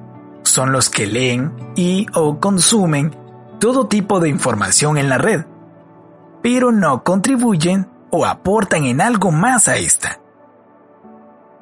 son 0.45 0.71
los 0.71 0.89
que 0.89 1.09
leen 1.09 1.53
y 1.75 2.07
o 2.15 2.39
consumen 2.39 3.28
todo 3.59 3.89
tipo 3.89 4.21
de 4.21 4.29
información 4.29 4.99
en 4.99 5.09
la 5.09 5.19
red, 5.19 5.45
pero 6.43 6.73
no 6.73 7.03
contribuyen 7.03 7.91
o 8.11 8.25
aportan 8.25 8.85
en 8.85 9.01
algo 9.01 9.31
más 9.31 9.69
a 9.69 9.77
esta. 9.77 10.21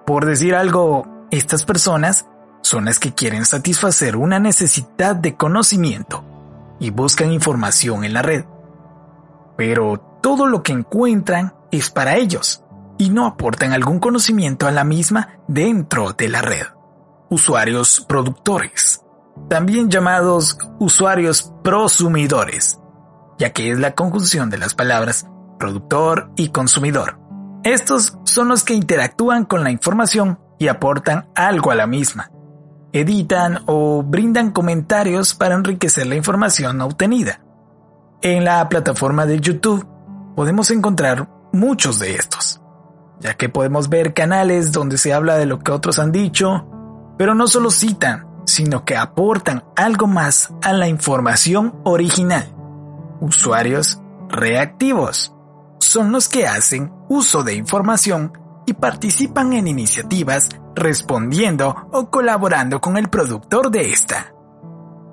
Por 0.05 0.27
decir 0.27 0.55
algo, 0.55 1.07
estas 1.31 1.65
personas 1.65 2.27
son 2.61 2.85
las 2.85 2.99
que 2.99 3.15
quieren 3.15 3.45
satisfacer 3.45 4.17
una 4.17 4.39
necesidad 4.39 5.17
de 5.17 5.37
conocimiento 5.37 6.25
y 6.79 6.91
buscan 6.91 7.33
información 7.33 8.05
en 8.05 8.13
la 8.13 8.23
red. 8.23 8.45
Pero 9.57 9.99
todo 10.23 10.47
lo 10.47 10.63
que 10.63 10.73
encuentran 10.73 11.55
es 11.71 11.91
para 11.91 12.17
ellos 12.17 12.63
y 12.99 13.11
no 13.11 13.27
aportan 13.27 13.73
algún 13.73 13.99
conocimiento 13.99 14.67
a 14.67 14.71
la 14.71 14.85
misma 14.85 15.39
dentro 15.49 16.13
de 16.13 16.29
la 16.29 16.43
red. 16.43 16.67
Usuarios 17.29 18.05
productores 18.07 19.06
también 19.49 19.91
llamados 19.91 20.59
usuarios 20.79 21.53
prosumidores, 21.63 22.81
ya 23.39 23.53
que 23.53 23.71
es 23.71 23.79
la 23.79 23.95
conjunción 23.95 24.51
de 24.51 24.59
las 24.59 24.75
palabras 24.75 25.27
productor 25.59 26.31
y 26.37 26.49
consumidor. 26.49 27.19
Estos 27.65 28.19
son 28.25 28.49
los 28.49 28.65
que 28.65 28.75
interactúan 28.75 29.45
con 29.45 29.65
la 29.65 29.71
información 29.71 30.39
y 30.59 30.69
aportan 30.69 31.29
algo 31.35 31.71
a 31.71 31.75
la 31.75 31.87
misma. 31.87 32.31
Editan 32.93 33.61
o 33.67 34.03
brindan 34.03 34.53
comentarios 34.53 35.35
para 35.35 35.55
enriquecer 35.55 36.07
la 36.07 36.17
información 36.17 36.81
obtenida. 36.81 37.41
En 38.23 38.45
la 38.45 38.69
plataforma 38.69 39.27
de 39.27 39.41
YouTube 39.41 39.87
podemos 40.35 40.71
encontrar 40.71 41.29
muchos 41.53 41.99
de 41.99 42.15
estos, 42.15 42.61
ya 43.21 43.35
que 43.35 43.49
podemos 43.49 43.89
ver 43.89 44.15
canales 44.15 44.73
donde 44.73 44.99
se 44.99 45.13
habla 45.13 45.37
de 45.37 45.47
lo 45.47 45.59
que 45.59 45.73
otros 45.73 45.99
han 45.99 46.13
dicho, 46.13 46.67
pero 47.19 47.35
no 47.35 47.47
solo 47.47 47.71
citan, 47.71 48.27
sino 48.47 48.85
que 48.85 48.97
aportan 48.97 49.65
algo 49.77 50.07
más 50.07 50.53
a 50.63 50.73
la 50.73 50.89
información 50.89 51.75
original. 51.85 52.55
Usuarios 53.21 54.01
reactivos 54.29 55.35
son 55.79 56.13
los 56.13 56.29
que 56.29 56.47
hacen 56.47 56.93
uso 57.09 57.43
de 57.43 57.55
información 57.55 58.33
y 58.67 58.73
participan 58.73 59.53
en 59.53 59.69
iniciativas 59.69 60.49
respondiendo 60.75 61.89
o 61.93 62.11
colaborando 62.11 62.81
con 62.81 62.97
el 62.97 63.09
productor 63.09 63.71
de 63.71 63.91
esta. 63.93 64.33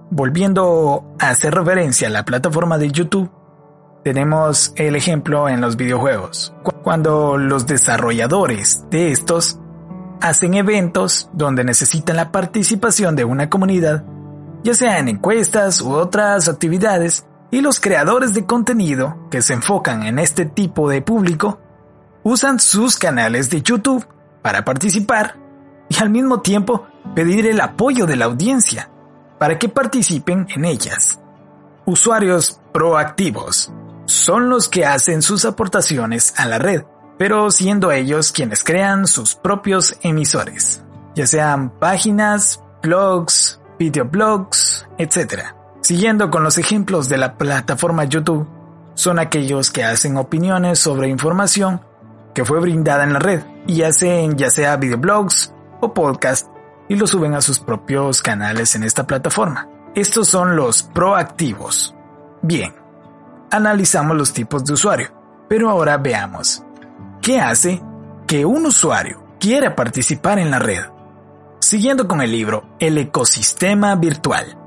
Volviendo 0.09 1.15
a 1.19 1.29
hacer 1.29 1.53
referencia 1.55 2.07
a 2.07 2.11
la 2.11 2.25
plataforma 2.25 2.77
de 2.77 2.91
YouTube, 2.91 3.31
tenemos 4.03 4.73
el 4.75 4.95
ejemplo 4.95 5.47
en 5.47 5.61
los 5.61 5.77
videojuegos, 5.77 6.53
cuando 6.83 7.37
los 7.37 7.65
desarrolladores 7.65 8.85
de 8.89 9.11
estos 9.11 9.59
hacen 10.23 10.53
eventos 10.53 11.29
donde 11.33 11.65
necesitan 11.65 12.15
la 12.15 12.31
participación 12.31 13.13
de 13.17 13.25
una 13.25 13.49
comunidad, 13.49 14.05
ya 14.63 14.73
sea 14.73 14.97
en 14.97 15.09
encuestas 15.09 15.81
u 15.81 15.91
otras 15.91 16.47
actividades, 16.47 17.25
y 17.51 17.59
los 17.59 17.81
creadores 17.81 18.33
de 18.33 18.45
contenido 18.45 19.27
que 19.29 19.41
se 19.41 19.53
enfocan 19.53 20.03
en 20.03 20.19
este 20.19 20.45
tipo 20.45 20.89
de 20.89 21.01
público 21.01 21.59
usan 22.23 22.62
sus 22.62 22.97
canales 22.97 23.49
de 23.49 23.63
YouTube 23.63 24.07
para 24.41 24.63
participar 24.63 25.36
y 25.89 26.01
al 26.01 26.09
mismo 26.09 26.39
tiempo 26.39 26.88
pedir 27.13 27.45
el 27.45 27.59
apoyo 27.59 28.05
de 28.05 28.15
la 28.15 28.25
audiencia 28.25 28.89
para 29.38 29.59
que 29.59 29.67
participen 29.67 30.47
en 30.55 30.63
ellas. 30.63 31.19
Usuarios 31.86 32.62
proactivos 32.71 33.73
son 34.05 34.49
los 34.49 34.69
que 34.69 34.86
hacen 34.86 35.21
sus 35.21 35.43
aportaciones 35.43 36.33
a 36.38 36.45
la 36.45 36.59
red 36.59 36.83
pero 37.17 37.52
siendo 37.52 37.91
ellos 37.91 38.32
quienes 38.32 38.63
crean 38.63 39.08
sus 39.08 39.36
propios 39.36 39.97
emisores, 40.02 40.84
ya 41.15 41.28
sean 41.28 41.69
páginas, 41.69 42.62
blogs, 42.82 43.62
videoblogs, 43.80 44.88
etc. 44.97 45.54
Siguiendo 45.82 46.30
con 46.30 46.43
los 46.43 46.58
ejemplos 46.58 47.10
de 47.10 47.17
la 47.17 47.38
plataforma 47.38 48.06
YouTube, 48.06 48.47
son 48.95 49.19
aquellos 49.19 49.71
que 49.71 49.84
hacen 49.84 50.17
opiniones 50.17 50.80
sobre 50.80 51.10
información 51.10 51.82
que 52.34 52.45
fue 52.45 52.60
brindada 52.60 53.04
en 53.04 53.13
la 53.13 53.19
red 53.19 53.41
y 53.67 53.84
hacen 53.84 54.38
ya 54.38 54.49
sea 54.49 54.78
videoblogs 54.78 55.54
o 55.82 55.93
podcast 55.93 56.47
y 56.89 56.95
lo 56.95 57.08
suben 57.08 57.34
a 57.34 57.41
sus 57.41 57.60
propios 57.60 58.21
canales 58.21 58.76
en 58.76 58.84
esta 58.84 59.06
plataforma. 59.06 59.69
Estos 59.95 60.28
son 60.28 60.56
los 60.56 60.84
proactivos. 60.84 61.95
Bien, 62.41 62.73
analizamos 63.52 64.17
los 64.17 64.34
tipos 64.34 64.65
de 64.65 64.73
usuario, 64.73 65.10
pero 65.47 65.69
ahora 65.69 65.97
veamos 65.97 66.63
¿Qué 67.23 67.39
hace 67.39 67.81
que 68.27 68.45
un 68.45 68.65
usuario 68.65 69.23
quiera 69.39 69.75
participar 69.75 70.39
en 70.39 70.51
la 70.51 70.59
red. 70.59 70.83
Siguiendo 71.59 72.07
con 72.07 72.21
el 72.21 72.31
libro 72.31 72.75
El 72.79 72.97
ecosistema 72.97 73.95
virtual, 73.95 74.57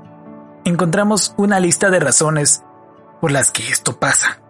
encontramos 0.65 1.35
una 1.37 1.59
lista 1.59 1.89
de 1.89 1.99
razones 1.99 2.63
por 3.21 3.31
las 3.31 3.51
que 3.51 3.69
esto 3.69 3.99
pasa. 3.99 4.41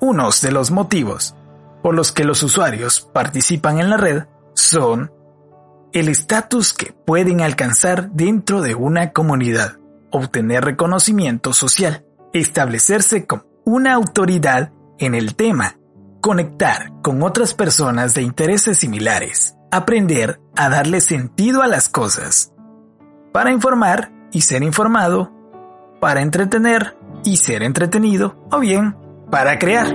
Unos 0.00 0.40
de 0.40 0.52
los 0.52 0.70
motivos 0.70 1.34
por 1.82 1.94
los 1.94 2.12
que 2.12 2.24
los 2.24 2.44
usuarios 2.44 3.00
participan 3.12 3.80
en 3.80 3.90
la 3.90 3.96
red 3.96 4.24
son 4.54 5.12
el 5.92 6.08
estatus 6.08 6.72
que 6.72 6.92
pueden 6.92 7.40
alcanzar 7.40 8.10
dentro 8.10 8.62
de 8.62 8.76
una 8.76 9.12
comunidad, 9.12 9.78
obtener 10.12 10.64
reconocimiento 10.64 11.52
social, 11.52 12.04
establecerse 12.32 13.26
como 13.26 13.46
una 13.64 13.94
autoridad 13.94 14.72
en 14.98 15.16
el 15.16 15.34
tema, 15.34 15.76
conectar 16.22 16.92
con 17.02 17.20
otras 17.24 17.52
personas 17.52 18.14
de 18.14 18.22
intereses 18.22 18.78
similares, 18.78 19.56
aprender 19.72 20.40
a 20.56 20.68
darle 20.68 21.00
sentido 21.00 21.62
a 21.62 21.66
las 21.66 21.88
cosas, 21.88 22.52
para 23.32 23.50
informar 23.50 24.12
y 24.30 24.42
ser 24.42 24.62
informado, 24.62 25.32
para 26.00 26.22
entretener 26.22 26.96
y 27.24 27.38
ser 27.38 27.64
entretenido, 27.64 28.36
o 28.52 28.60
bien 28.60 28.96
para 29.30 29.58
crear. 29.58 29.88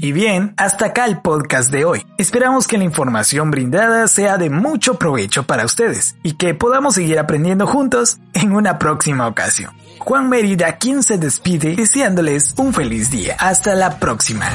Y 0.00 0.10
bien, 0.10 0.54
hasta 0.56 0.86
acá 0.86 1.04
el 1.04 1.20
podcast 1.20 1.70
de 1.70 1.84
hoy. 1.84 2.06
Esperamos 2.16 2.66
que 2.66 2.78
la 2.78 2.84
información 2.84 3.50
brindada 3.50 4.08
sea 4.08 4.38
de 4.38 4.48
mucho 4.48 4.94
provecho 4.94 5.44
para 5.44 5.66
ustedes 5.66 6.16
y 6.22 6.32
que 6.32 6.54
podamos 6.54 6.94
seguir 6.94 7.18
aprendiendo 7.18 7.66
juntos 7.66 8.18
en 8.32 8.52
una 8.52 8.78
próxima 8.78 9.28
ocasión. 9.28 9.81
Juan 10.04 10.28
Mérida, 10.28 10.78
quien 10.78 11.04
se 11.04 11.16
despide 11.16 11.76
deseándoles 11.76 12.54
un 12.56 12.74
feliz 12.74 13.10
día. 13.10 13.36
Hasta 13.38 13.76
la 13.76 14.00
próxima. 14.00 14.50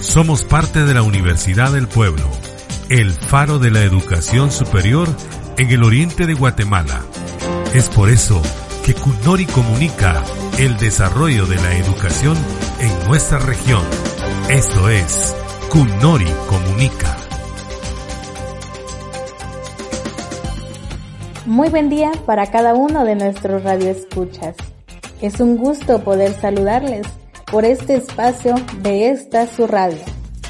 Somos 0.00 0.42
parte 0.42 0.84
de 0.84 0.94
la 0.94 1.02
Universidad 1.02 1.72
del 1.72 1.86
Pueblo, 1.86 2.24
el 2.88 3.12
faro 3.12 3.60
de 3.60 3.70
la 3.70 3.82
educación 3.82 4.50
superior 4.50 5.08
en 5.58 5.70
el 5.70 5.84
oriente 5.84 6.26
de 6.26 6.34
Guatemala. 6.34 7.02
Es 7.72 7.88
por 7.88 8.08
eso 8.08 8.42
que 8.84 8.94
Cunori 8.94 9.46
comunica 9.46 10.24
el 10.58 10.76
desarrollo 10.76 11.46
de 11.46 11.56
la 11.56 11.76
educación 11.76 12.36
en 12.80 13.08
nuestra 13.08 13.38
región. 13.38 13.84
Esto 14.48 14.88
es 14.88 15.34
Cunori 15.70 16.32
Comunica. 16.48 17.25
Muy 21.46 21.68
buen 21.68 21.88
día 21.88 22.10
para 22.26 22.50
cada 22.50 22.74
uno 22.74 23.04
de 23.04 23.14
nuestros 23.14 23.62
radioescuchas. 23.62 24.56
Es 25.22 25.38
un 25.38 25.56
gusto 25.56 26.02
poder 26.02 26.32
saludarles 26.34 27.06
por 27.52 27.64
este 27.64 27.94
espacio 27.94 28.56
de 28.82 29.10
esta 29.10 29.46
su 29.46 29.68
radio, 29.68 30.02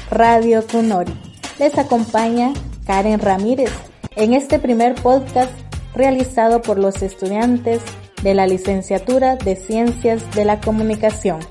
Radio 0.09 0.65
Cunori. 0.65 1.13
Les 1.59 1.77
acompaña 1.77 2.51
Karen 2.87 3.19
Ramírez 3.19 3.69
en 4.15 4.33
este 4.33 4.57
primer 4.57 4.95
podcast 4.95 5.51
realizado 5.93 6.63
por 6.63 6.79
los 6.79 7.03
estudiantes 7.03 7.83
de 8.23 8.33
la 8.33 8.47
Licenciatura 8.47 9.35
de 9.35 9.55
Ciencias 9.55 10.23
de 10.33 10.45
la 10.45 10.59
Comunicación. 10.59 11.41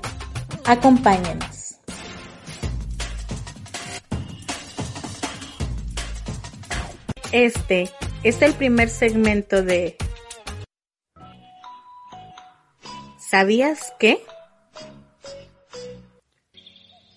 Acompáñenos. 0.65 1.77
Este 7.31 7.89
es 8.23 8.41
el 8.41 8.53
primer 8.53 8.89
segmento 8.89 9.63
de 9.63 9.97
¿Sabías 13.19 13.93
qué? 13.99 14.23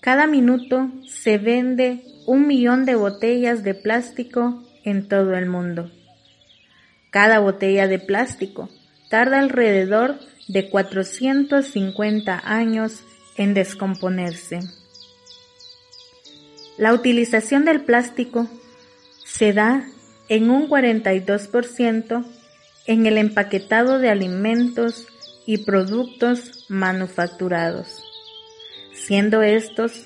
Cada 0.01 0.27
minuto 0.27 0.89
se 1.07 1.37
vende 1.37 2.03
un 2.25 2.47
millón 2.47 2.85
de 2.85 2.95
botellas 2.95 3.63
de 3.63 3.75
plástico 3.75 4.61
en 4.83 5.07
todo 5.07 5.35
el 5.35 5.45
mundo. 5.45 5.89
Cada 7.11 7.39
botella 7.39 7.87
de 7.87 7.99
plástico 7.99 8.69
tarda 9.09 9.39
alrededor 9.39 10.19
de 10.47 10.69
450 10.69 12.41
años 12.43 13.03
en 13.37 13.53
descomponerse. 13.53 14.59
La 16.77 16.93
utilización 16.93 17.63
del 17.63 17.81
plástico 17.81 18.47
se 19.23 19.53
da 19.53 19.85
en 20.31 20.49
un 20.49 20.69
42% 20.69 22.25
en 22.87 23.05
el 23.05 23.17
empaquetado 23.17 23.99
de 23.99 24.09
alimentos 24.09 25.05
y 25.45 25.57
productos 25.57 26.67
manufacturados, 26.69 28.01
siendo 28.93 29.41
estos 29.41 30.05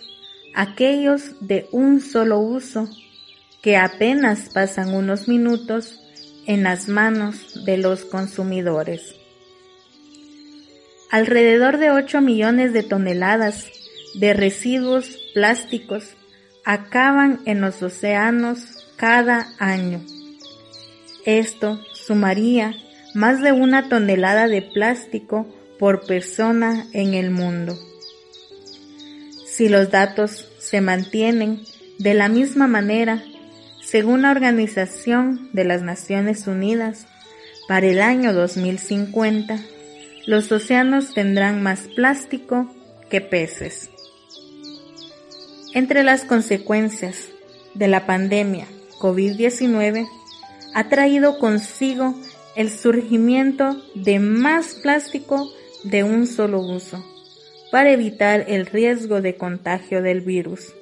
aquellos 0.56 1.36
de 1.42 1.68
un 1.72 2.02
solo 2.02 2.40
uso 2.40 2.90
que 3.62 3.78
apenas 3.78 4.50
pasan 4.52 4.96
unos 4.96 5.28
minutos 5.28 6.00
en 6.48 6.64
las 6.64 6.88
manos 6.88 7.64
de 7.64 7.78
los 7.78 8.04
consumidores. 8.04 9.14
Alrededor 11.12 11.78
de 11.78 11.92
8 11.92 12.22
millones 12.22 12.74
de 12.74 12.82
toneladas 12.82 13.68
de 14.16 14.34
residuos 14.34 15.20
plásticos 15.36 16.18
acaban 16.64 17.42
en 17.46 17.62
los 17.62 17.84
océanos 17.84 18.88
cada 18.98 19.54
año. 19.60 20.02
Esto 21.26 21.82
sumaría 21.94 22.76
más 23.16 23.42
de 23.42 23.52
una 23.52 23.90
tonelada 23.90 24.48
de 24.48 24.62
plástico 24.62 25.48
por 25.80 26.06
persona 26.06 26.86
en 26.94 27.16
el 27.16 27.32
mundo. 27.32 27.78
Si 29.48 29.68
los 29.68 29.90
datos 29.90 30.48
se 30.60 30.82
mantienen 30.82 31.62
de 31.98 32.14
la 32.14 32.30
misma 32.30 32.68
manera 32.68 33.24
según 33.82 34.22
la 34.24 34.32
Organización 34.32 35.50
de 35.54 35.64
las 35.64 35.82
Naciones 35.82 36.48
Unidas, 36.48 37.08
para 37.68 37.88
el 37.88 38.02
año 38.02 38.34
2050, 38.34 39.60
los 40.28 40.52
océanos 40.52 41.14
tendrán 41.14 41.64
más 41.64 41.82
plástico 41.96 42.72
que 43.10 43.22
peces. 43.22 43.90
Entre 45.74 46.04
las 46.04 46.24
consecuencias 46.24 47.30
de 47.74 47.88
la 47.88 48.06
pandemia 48.06 48.68
COVID-19 49.00 50.08
ha 50.76 50.90
traído 50.90 51.40
consigo 51.40 52.14
el 52.58 52.70
surgimiento 52.70 53.82
de 53.96 54.20
más 54.20 54.76
plástico 54.76 55.50
de 55.86 56.04
un 56.04 56.28
solo 56.28 56.60
uso 56.60 57.02
para 57.72 57.92
evitar 57.92 58.44
el 58.50 58.66
riesgo 58.66 59.22
de 59.22 59.38
contagio 59.38 60.02
del 60.02 60.20
virus. 60.20 60.74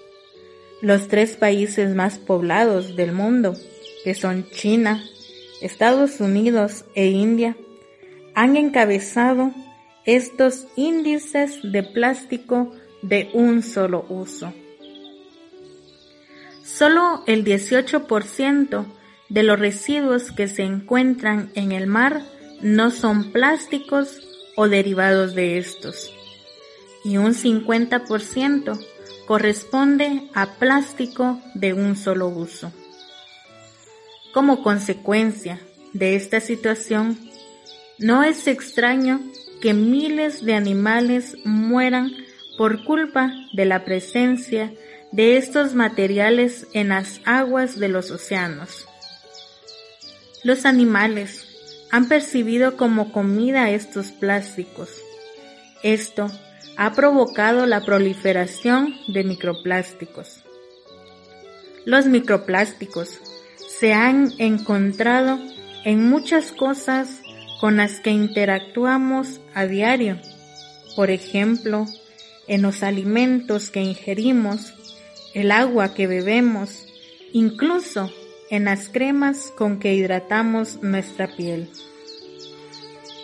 Los 0.81 1.07
tres 1.09 1.37
países 1.37 1.93
más 1.93 2.17
poblados 2.17 2.95
del 2.95 3.11
mundo, 3.11 3.55
que 4.03 4.15
son 4.15 4.49
China, 4.49 5.03
Estados 5.61 6.19
Unidos 6.19 6.85
e 6.95 7.09
India, 7.09 7.55
han 8.33 8.57
encabezado 8.57 9.51
estos 10.05 10.65
índices 10.75 11.59
de 11.63 11.83
plástico 11.83 12.73
de 13.03 13.29
un 13.35 13.61
solo 13.61 14.07
uso. 14.09 14.53
Solo 16.63 17.23
el 17.27 17.45
18% 17.45 18.85
de 19.29 19.43
los 19.43 19.59
residuos 19.59 20.31
que 20.31 20.47
se 20.47 20.63
encuentran 20.63 21.51
en 21.55 21.71
el 21.71 21.87
mar 21.87 22.21
no 22.61 22.91
son 22.91 23.31
plásticos 23.31 24.21
o 24.55 24.67
derivados 24.67 25.35
de 25.35 25.57
estos, 25.57 26.13
y 27.03 27.17
un 27.17 27.33
50% 27.33 28.79
corresponde 29.25 30.29
a 30.33 30.53
plástico 30.55 31.41
de 31.55 31.73
un 31.73 31.95
solo 31.95 32.27
uso. 32.27 32.71
Como 34.33 34.63
consecuencia 34.63 35.59
de 35.93 36.15
esta 36.15 36.39
situación, 36.39 37.17
no 37.99 38.23
es 38.23 38.47
extraño 38.47 39.21
que 39.61 39.73
miles 39.73 40.43
de 40.43 40.55
animales 40.55 41.37
mueran 41.45 42.11
por 42.57 42.83
culpa 42.83 43.31
de 43.53 43.65
la 43.65 43.85
presencia 43.85 44.73
de 45.11 45.37
estos 45.37 45.75
materiales 45.75 46.67
en 46.73 46.89
las 46.89 47.21
aguas 47.25 47.79
de 47.79 47.87
los 47.87 48.11
océanos. 48.11 48.87
Los 50.43 50.65
animales 50.65 51.47
han 51.89 52.09
percibido 52.09 52.75
como 52.75 53.13
comida 53.13 53.69
estos 53.69 54.11
plásticos. 54.11 54.89
Esto 55.83 56.27
ha 56.75 56.91
provocado 56.93 57.65
la 57.65 57.85
proliferación 57.85 58.93
de 59.07 59.23
microplásticos. 59.23 60.43
Los 61.85 62.07
microplásticos 62.07 63.19
se 63.79 63.93
han 63.93 64.33
encontrado 64.37 65.39
en 65.85 66.09
muchas 66.09 66.51
cosas 66.51 67.21
con 67.61 67.77
las 67.77 68.01
que 68.01 68.11
interactuamos 68.11 69.39
a 69.53 69.65
diario. 69.65 70.19
Por 70.95 71.09
ejemplo, 71.09 71.85
en 72.47 72.61
los 72.61 72.83
alimentos 72.83 73.69
que 73.69 73.81
ingerimos, 73.81 74.73
el 75.33 75.51
agua 75.51 75.93
que 75.93 76.07
bebemos, 76.07 76.85
incluso 77.31 78.11
en 78.49 78.65
las 78.65 78.89
cremas 78.89 79.51
con 79.57 79.79
que 79.79 79.93
hidratamos 79.93 80.81
nuestra 80.81 81.27
piel. 81.27 81.69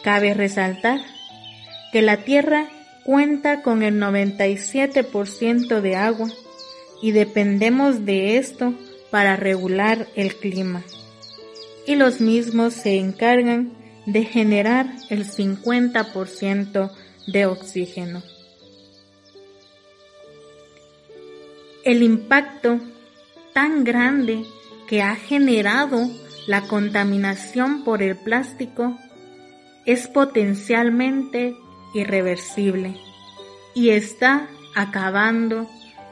Cabe 0.03 0.33
resaltar 0.33 1.01
que 1.91 2.01
la 2.01 2.17
Tierra 2.17 2.67
cuenta 3.03 3.61
con 3.61 3.83
el 3.83 3.99
97% 3.99 5.81
de 5.81 5.95
agua 5.95 6.29
y 7.01 7.11
dependemos 7.11 8.05
de 8.05 8.37
esto 8.37 8.73
para 9.09 9.35
regular 9.35 10.07
el 10.15 10.35
clima. 10.35 10.83
Y 11.85 11.95
los 11.95 12.21
mismos 12.21 12.73
se 12.73 12.97
encargan 12.97 13.73
de 14.05 14.25
generar 14.25 14.87
el 15.09 15.25
50% 15.25 16.91
de 17.27 17.45
oxígeno. 17.45 18.23
El 21.83 22.03
impacto 22.03 22.79
tan 23.53 23.83
grande 23.83 24.45
que 24.89 25.03
ha 25.03 25.15
generado 25.15 26.09
la 26.47 26.61
contaminación 26.61 27.83
por 27.83 28.01
el 28.01 28.15
plástico 28.17 28.97
es 29.85 30.07
potencialmente 30.07 31.55
irreversible 31.93 32.95
y 33.75 33.91
está 33.91 34.47
acabando 34.75 35.67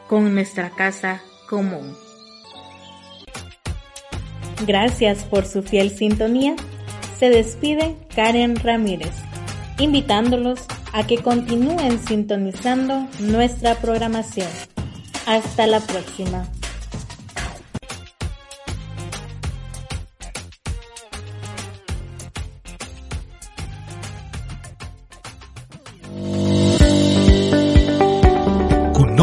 con 0.08 0.36
nuestra 0.36 0.70
casa 0.70 1.24
común. 1.50 1.98
Gracias 4.68 5.24
por 5.24 5.48
su 5.48 5.64
fiel 5.64 5.90
sintonía. 5.90 6.56
Se 7.18 7.32
despide 7.32 7.98
Karen 8.16 8.58
Ramírez, 8.58 9.16
invitándolos 9.80 10.68
a 10.94 11.08
que 11.08 11.18
continúen 11.18 11.98
sintonizando 11.98 13.08
nuestra 13.20 13.74
programación. 13.74 14.50
Hasta 15.26 15.66
la 15.66 15.80
próxima. 15.80 16.48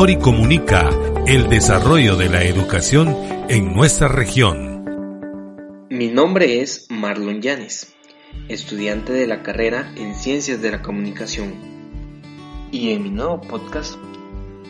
Nori 0.04 0.18
comunica 0.18 0.90
el 1.26 1.48
desarrollo 1.48 2.16
de 2.16 2.28
la 2.28 2.44
educación 2.44 3.16
en 3.48 3.72
nuestra 3.72 4.06
región. 4.06 4.84
Mi 5.88 6.08
nombre 6.08 6.60
es 6.60 6.88
Marlon 6.90 7.40
Yanes, 7.40 7.94
estudiante 8.48 9.14
de 9.14 9.26
la 9.26 9.42
carrera 9.42 9.90
en 9.96 10.14
Ciencias 10.14 10.60
de 10.60 10.72
la 10.72 10.82
Comunicación. 10.82 11.54
Y 12.70 12.90
en 12.90 13.02
mi 13.02 13.08
nuevo 13.08 13.40
podcast, 13.40 13.94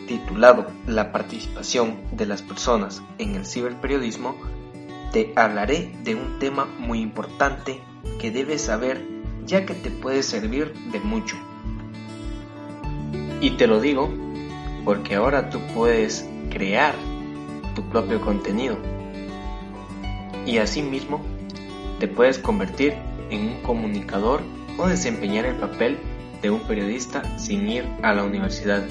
titulado 0.07 0.67
La 0.87 1.11
participación 1.11 1.97
de 2.13 2.27
las 2.27 2.41
personas 2.41 3.03
en 3.17 3.35
el 3.35 3.45
ciberperiodismo, 3.45 4.37
te 5.11 5.33
hablaré 5.35 5.91
de 6.05 6.15
un 6.15 6.39
tema 6.39 6.63
muy 6.79 7.01
importante 7.01 7.81
que 8.21 8.31
debes 8.31 8.61
saber 8.61 9.05
ya 9.45 9.65
que 9.65 9.73
te 9.73 9.91
puede 9.91 10.23
servir 10.23 10.71
de 10.93 11.01
mucho. 11.01 11.35
Y 13.41 13.57
te 13.57 13.67
lo 13.67 13.81
digo 13.81 14.24
porque 14.85 15.15
ahora 15.15 15.49
tú 15.49 15.59
puedes 15.73 16.29
crear 16.51 16.93
tu 17.73 17.83
propio 17.89 18.21
contenido. 18.21 18.77
Y 20.45 20.59
asimismo 20.59 21.21
te 21.99 22.07
puedes 22.07 22.37
convertir 22.37 22.93
en 23.31 23.47
un 23.47 23.61
comunicador 23.63 24.41
o 24.77 24.87
desempeñar 24.87 25.45
el 25.45 25.55
papel 25.55 25.97
de 26.41 26.51
un 26.51 26.61
periodista 26.61 27.37
sin 27.39 27.67
ir 27.67 27.85
a 28.03 28.13
la 28.13 28.23
universidad, 28.23 28.83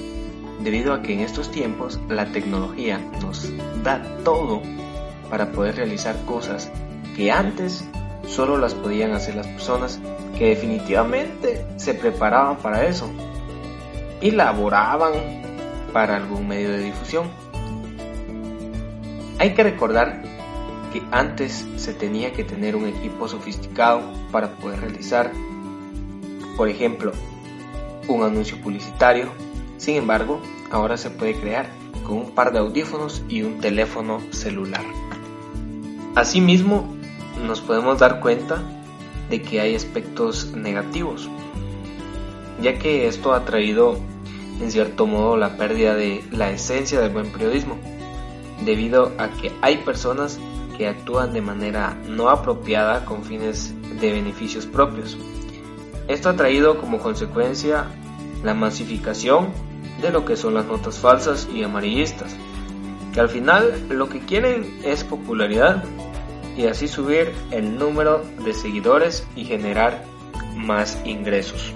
debido 0.59 0.93
a 0.93 1.01
que 1.01 1.13
en 1.13 1.21
estos 1.21 1.49
tiempos 1.51 1.99
la 2.09 2.25
tecnología 2.25 2.99
nos 3.21 3.49
da 3.83 4.03
todo 4.23 4.61
para 5.29 5.51
poder 5.51 5.77
realizar 5.77 6.15
cosas 6.25 6.71
que 7.15 7.31
antes 7.31 7.87
solo 8.27 8.57
las 8.57 8.73
podían 8.73 9.13
hacer 9.13 9.35
las 9.35 9.47
personas 9.47 9.99
que 10.37 10.49
definitivamente 10.49 11.65
se 11.77 11.93
preparaban 11.93 12.57
para 12.57 12.85
eso 12.85 13.09
y 14.21 14.31
laboraban 14.31 15.13
para 15.95 16.17
algún 16.17 16.45
medio 16.45 16.71
de 16.71 16.79
difusión. 16.79 17.29
Hay 19.39 19.53
que 19.53 19.63
recordar 19.63 20.23
que 20.91 21.01
antes 21.09 21.65
se 21.77 21.93
tenía 21.93 22.33
que 22.33 22.43
tener 22.43 22.75
un 22.75 22.85
equipo 22.85 23.29
sofisticado 23.29 24.01
para 24.29 24.57
poder 24.57 24.81
realizar, 24.81 25.31
por 26.57 26.67
ejemplo, 26.67 27.13
un 28.09 28.23
anuncio 28.23 28.59
publicitario. 28.61 29.31
Sin 29.77 29.95
embargo, 29.95 30.41
ahora 30.69 30.97
se 30.97 31.11
puede 31.11 31.33
crear 31.39 31.69
con 32.05 32.17
un 32.17 32.31
par 32.31 32.51
de 32.51 32.59
audífonos 32.59 33.23
y 33.29 33.43
un 33.43 33.61
teléfono 33.61 34.19
celular. 34.31 34.83
Asimismo, 36.13 36.93
nos 37.41 37.61
podemos 37.61 37.99
dar 37.99 38.19
cuenta 38.19 38.61
de 39.29 39.41
que 39.41 39.61
hay 39.61 39.75
aspectos 39.75 40.51
negativos, 40.51 41.29
ya 42.61 42.77
que 42.79 43.07
esto 43.07 43.33
ha 43.33 43.45
traído 43.45 43.97
en 44.61 44.71
cierto 44.71 45.05
modo 45.05 45.37
la 45.37 45.57
pérdida 45.57 45.95
de 45.95 46.23
la 46.31 46.51
esencia 46.51 46.99
del 46.99 47.11
buen 47.11 47.31
periodismo, 47.31 47.77
debido 48.63 49.11
a 49.17 49.29
que 49.29 49.51
hay 49.61 49.77
personas 49.77 50.39
que 50.77 50.87
actúan 50.87 51.33
de 51.33 51.41
manera 51.41 51.97
no 52.07 52.29
apropiada 52.29 53.05
con 53.05 53.23
fines 53.23 53.73
de 53.99 54.11
beneficios 54.11 54.65
propios. 54.65 55.17
Esto 56.07 56.29
ha 56.29 56.35
traído 56.35 56.79
como 56.79 56.99
consecuencia 56.99 57.85
la 58.43 58.53
masificación 58.53 59.49
de 60.01 60.11
lo 60.11 60.25
que 60.25 60.35
son 60.35 60.53
las 60.53 60.65
notas 60.65 60.99
falsas 60.99 61.47
y 61.53 61.63
amarillistas, 61.63 62.35
que 63.13 63.19
al 63.19 63.29
final 63.29 63.87
lo 63.89 64.09
que 64.09 64.19
quieren 64.19 64.79
es 64.83 65.03
popularidad 65.03 65.83
y 66.57 66.67
así 66.67 66.87
subir 66.87 67.33
el 67.51 67.77
número 67.77 68.23
de 68.43 68.53
seguidores 68.53 69.25
y 69.35 69.45
generar 69.45 70.03
más 70.55 71.01
ingresos. 71.05 71.73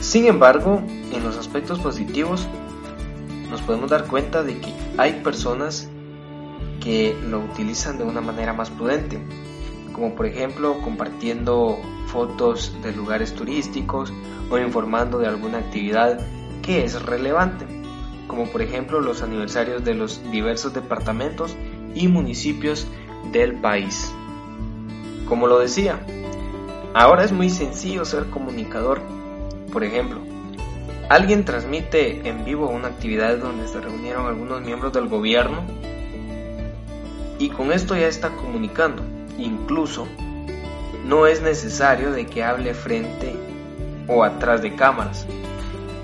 Sin 0.00 0.26
embargo, 0.26 0.82
en 1.12 1.24
los 1.24 1.36
aspectos 1.36 1.78
positivos 1.78 2.46
nos 3.50 3.60
podemos 3.62 3.90
dar 3.90 4.06
cuenta 4.06 4.42
de 4.42 4.58
que 4.58 4.72
hay 4.96 5.20
personas 5.24 5.88
que 6.80 7.16
lo 7.28 7.40
utilizan 7.40 7.98
de 7.98 8.04
una 8.04 8.20
manera 8.20 8.52
más 8.52 8.70
prudente, 8.70 9.18
como 9.92 10.14
por 10.14 10.26
ejemplo 10.26 10.80
compartiendo 10.82 11.78
fotos 12.06 12.74
de 12.82 12.92
lugares 12.92 13.34
turísticos 13.34 14.12
o 14.50 14.58
informando 14.58 15.18
de 15.18 15.26
alguna 15.26 15.58
actividad 15.58 16.20
que 16.62 16.84
es 16.84 17.02
relevante, 17.02 17.66
como 18.26 18.46
por 18.46 18.62
ejemplo 18.62 19.00
los 19.00 19.22
aniversarios 19.22 19.84
de 19.84 19.94
los 19.94 20.20
diversos 20.30 20.72
departamentos 20.72 21.56
y 21.94 22.08
municipios 22.08 22.86
del 23.32 23.54
país. 23.54 24.12
Como 25.28 25.46
lo 25.46 25.58
decía, 25.58 26.04
ahora 26.94 27.24
es 27.24 27.32
muy 27.32 27.50
sencillo 27.50 28.04
ser 28.04 28.30
comunicador 28.30 29.00
por 29.72 29.84
ejemplo, 29.84 30.20
alguien 31.10 31.44
transmite 31.44 32.28
en 32.28 32.44
vivo 32.44 32.68
una 32.68 32.86
actividad 32.86 33.36
donde 33.38 33.66
se 33.66 33.80
reunieron 33.80 34.26
algunos 34.26 34.62
miembros 34.62 34.92
del 34.92 35.08
gobierno 35.08 35.64
y 37.36 37.48
con 37.48 37.72
esto 37.72 37.96
ya 37.96 38.06
está 38.06 38.30
comunicando. 38.36 39.02
Incluso 39.36 40.06
no 41.04 41.26
es 41.26 41.42
necesario 41.42 42.12
de 42.12 42.26
que 42.26 42.44
hable 42.44 42.74
frente 42.74 43.34
o 44.06 44.22
atrás 44.22 44.62
de 44.62 44.76
cámaras. 44.76 45.26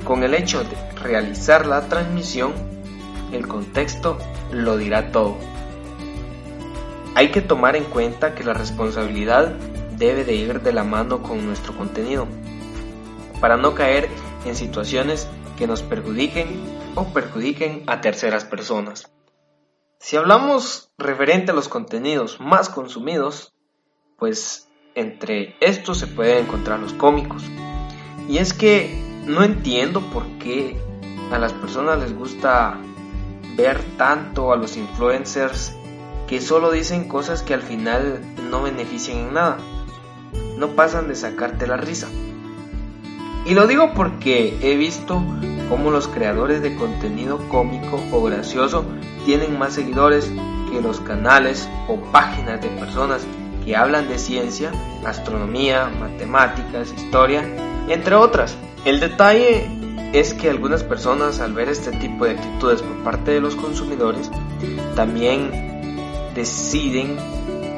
Con 0.02 0.24
el 0.24 0.34
hecho 0.34 0.64
de 0.64 0.76
realizar 1.00 1.66
la 1.66 1.82
transmisión, 1.82 2.52
el 3.32 3.46
contexto 3.46 4.18
lo 4.50 4.76
dirá 4.76 5.12
todo. 5.12 5.36
Hay 7.14 7.30
que 7.30 7.42
tomar 7.42 7.76
en 7.76 7.84
cuenta 7.84 8.34
que 8.34 8.42
la 8.42 8.54
responsabilidad 8.54 9.52
debe 9.96 10.24
de 10.24 10.34
ir 10.34 10.62
de 10.62 10.72
la 10.72 10.82
mano 10.82 11.22
con 11.22 11.46
nuestro 11.46 11.76
contenido 11.76 12.26
para 13.40 13.56
no 13.56 13.74
caer 13.74 14.08
en 14.48 14.56
situaciones 14.56 15.28
que 15.56 15.66
nos 15.66 15.82
perjudiquen 15.82 16.48
o 16.94 17.04
perjudiquen 17.12 17.84
a 17.86 18.00
terceras 18.00 18.44
personas. 18.44 19.10
Si 19.98 20.16
hablamos 20.16 20.92
referente 20.98 21.52
a 21.52 21.54
los 21.54 21.68
contenidos 21.68 22.40
más 22.40 22.68
consumidos, 22.68 23.54
pues 24.18 24.68
entre 24.94 25.56
estos 25.60 25.98
se 25.98 26.06
pueden 26.06 26.44
encontrar 26.44 26.80
los 26.80 26.92
cómicos. 26.92 27.42
Y 28.28 28.38
es 28.38 28.52
que 28.52 29.02
no 29.26 29.42
entiendo 29.42 30.00
por 30.10 30.26
qué 30.38 30.80
a 31.30 31.38
las 31.38 31.52
personas 31.52 31.98
les 31.98 32.16
gusta 32.16 32.78
ver 33.56 33.80
tanto 33.96 34.52
a 34.52 34.56
los 34.56 34.76
influencers 34.76 35.74
que 36.26 36.40
solo 36.40 36.70
dicen 36.70 37.08
cosas 37.08 37.42
que 37.42 37.54
al 37.54 37.62
final 37.62 38.20
no 38.50 38.62
benefician 38.62 39.18
en 39.18 39.34
nada. 39.34 39.58
No 40.58 40.68
pasan 40.74 41.08
de 41.08 41.14
sacarte 41.14 41.66
la 41.66 41.76
risa. 41.76 42.08
Y 43.46 43.54
lo 43.54 43.68
digo 43.68 43.92
porque 43.94 44.58
he 44.60 44.76
visto 44.76 45.22
cómo 45.68 45.92
los 45.92 46.08
creadores 46.08 46.62
de 46.62 46.74
contenido 46.74 47.38
cómico 47.48 48.02
o 48.12 48.22
gracioso 48.24 48.84
tienen 49.24 49.56
más 49.56 49.74
seguidores 49.74 50.32
que 50.72 50.80
los 50.80 51.00
canales 51.00 51.68
o 51.86 51.96
páginas 52.10 52.60
de 52.60 52.68
personas 52.70 53.24
que 53.64 53.76
hablan 53.76 54.08
de 54.08 54.18
ciencia, 54.18 54.72
astronomía, 55.04 55.90
matemáticas, 56.00 56.92
historia, 56.96 57.44
entre 57.88 58.16
otras. 58.16 58.56
El 58.84 58.98
detalle 58.98 59.68
es 60.12 60.34
que 60.34 60.50
algunas 60.50 60.82
personas 60.82 61.40
al 61.40 61.52
ver 61.52 61.68
este 61.68 61.92
tipo 61.92 62.24
de 62.24 62.32
actitudes 62.32 62.82
por 62.82 62.96
parte 63.04 63.30
de 63.30 63.40
los 63.40 63.54
consumidores 63.54 64.28
también 64.96 66.32
deciden 66.34 67.16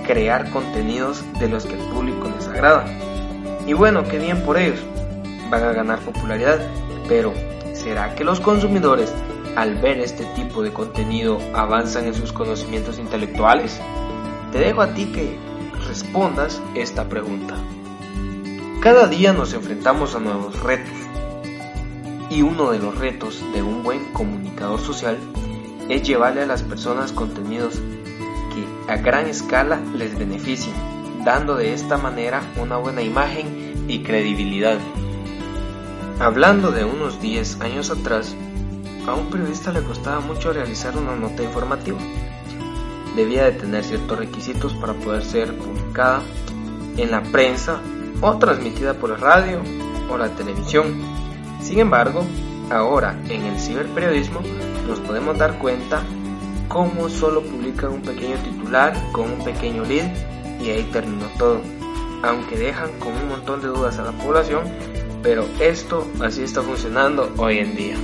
crear 0.07 0.51
contenidos 0.51 1.23
de 1.39 1.49
los 1.49 1.66
que 1.66 1.75
el 1.75 1.87
público 1.91 2.31
les 2.35 2.49
agrada. 2.49 2.87
Y 3.66 3.75
bueno, 3.75 4.05
qué 4.05 4.19
bien 4.19 4.43
por 4.45 4.57
ellos, 4.57 4.81
van 5.51 5.62
a 5.64 5.72
ganar 5.72 6.01
popularidad, 6.01 6.61
pero 7.09 7.32
¿será 7.74 8.14
que 8.14 8.24
los 8.24 8.40
consumidores 8.40 9.12
al 9.57 9.76
ver 9.76 9.99
este 9.99 10.24
tipo 10.36 10.62
de 10.62 10.72
contenido 10.72 11.38
avanzan 11.55 12.07
en 12.07 12.14
sus 12.14 12.32
conocimientos 12.32 12.99
intelectuales? 12.99 13.80
Te 14.53 14.59
dejo 14.59 14.82
a 14.82 14.94
ti 14.94 15.07
que 15.07 15.38
respondas 15.86 16.61
esta 16.74 17.09
pregunta. 17.09 17.57
Cada 18.80 19.09
día 19.09 19.32
nos 19.32 19.55
enfrentamos 19.55 20.14
a 20.14 20.20
nuevos 20.20 20.61
retos 20.61 20.94
y 22.30 22.42
uno 22.42 22.70
de 22.70 22.78
los 22.78 22.96
retos 22.99 23.42
de 23.53 23.62
un 23.62 23.82
buen 23.82 24.12
comunicador 24.12 24.80
social 24.80 25.18
es 25.88 26.03
llevarle 26.03 26.42
a 26.42 26.46
las 26.46 26.62
personas 26.62 27.12
contenidos 27.12 27.74
que 27.74 28.92
a 28.92 28.96
gran 28.96 29.26
escala 29.26 29.80
les 29.94 30.18
beneficien, 30.18 30.74
dando 31.24 31.57
de 31.57 31.72
esta 31.72 31.96
manera 31.96 32.42
una 32.61 32.76
buena 32.76 33.03
imagen 33.03 33.86
y 33.88 34.03
credibilidad. 34.03 34.78
Hablando 36.21 36.73
de 36.73 36.85
unos 36.85 37.21
10 37.21 37.61
años 37.61 37.91
atrás, 37.91 38.35
a 39.07 39.14
un 39.14 39.31
periodista 39.31 39.71
le 39.71 39.85
costaba 39.85 40.19
mucho 40.19 40.53
realizar 40.53 40.97
una 40.97 41.14
nota 41.14 41.45
informativa. 41.45 41.99
Debía 43.14 43.45
de 43.45 43.53
tener 43.53 43.85
ciertos 43.85 44.19
requisitos 44.19 44.75
para 44.75 44.95
poder 44.95 45.25
ser 45.25 45.57
publicada 45.57 46.23
en 46.97 47.12
la 47.12 47.23
prensa 47.23 47.81
o 48.21 48.37
transmitida 48.37 48.95
por 48.95 49.11
la 49.11 49.16
radio 49.16 49.62
o 50.11 50.19
la 50.19 50.29
televisión. 50.31 51.01
Sin 51.62 51.79
embargo, 51.79 52.25
ahora 52.69 53.16
en 53.29 53.45
el 53.45 53.61
ciberperiodismo 53.61 54.41
nos 54.89 54.99
podemos 54.99 55.39
dar 55.39 55.57
cuenta 55.61 56.03
cómo 56.66 57.09
solo 57.09 57.43
publican 57.43 57.93
un 57.93 58.03
pequeño 58.03 58.37
titular 58.39 58.93
con 59.12 59.31
un 59.31 59.45
pequeño 59.45 59.85
lead 59.85 60.11
y 60.61 60.71
ahí 60.71 60.83
terminó 60.93 61.27
todo. 61.39 61.61
Aunque 62.25 62.59
dejan 62.59 62.91
con 62.99 63.12
un 63.12 63.29
montón 63.29 63.62
de 63.62 63.69
dudas 63.69 64.01
a 64.01 64.03
la 64.03 64.11
población, 64.11 64.64
pero 65.29 65.47
esto 65.61 66.11
así 66.22 66.43
está 66.43 66.62
funcionando 66.62 67.35
hoy 67.37 67.59
en 67.59 67.76
día. 67.76 67.97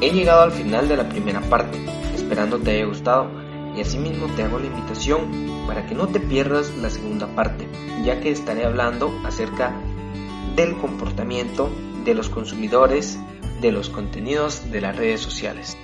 He 0.00 0.10
llegado 0.10 0.40
al 0.40 0.52
final 0.52 0.88
de 0.88 0.96
la 0.96 1.06
primera 1.06 1.42
parte, 1.42 1.76
esperando 2.14 2.58
te 2.58 2.70
haya 2.70 2.86
gustado 2.86 3.28
y 3.76 3.82
asimismo 3.82 4.26
te 4.34 4.42
hago 4.42 4.58
la 4.58 4.68
invitación 4.68 5.66
para 5.66 5.86
que 5.86 5.94
no 5.94 6.08
te 6.08 6.18
pierdas 6.18 6.74
la 6.78 6.88
segunda 6.88 7.26
parte, 7.26 7.68
ya 8.06 8.20
que 8.20 8.30
estaré 8.30 8.64
hablando 8.64 9.12
acerca 9.26 9.78
del 10.56 10.78
comportamiento 10.78 11.68
de 12.06 12.14
los 12.14 12.30
consumidores 12.30 13.18
de 13.60 13.70
los 13.70 13.90
contenidos 13.90 14.70
de 14.70 14.80
las 14.80 14.96
redes 14.96 15.20
sociales. 15.20 15.76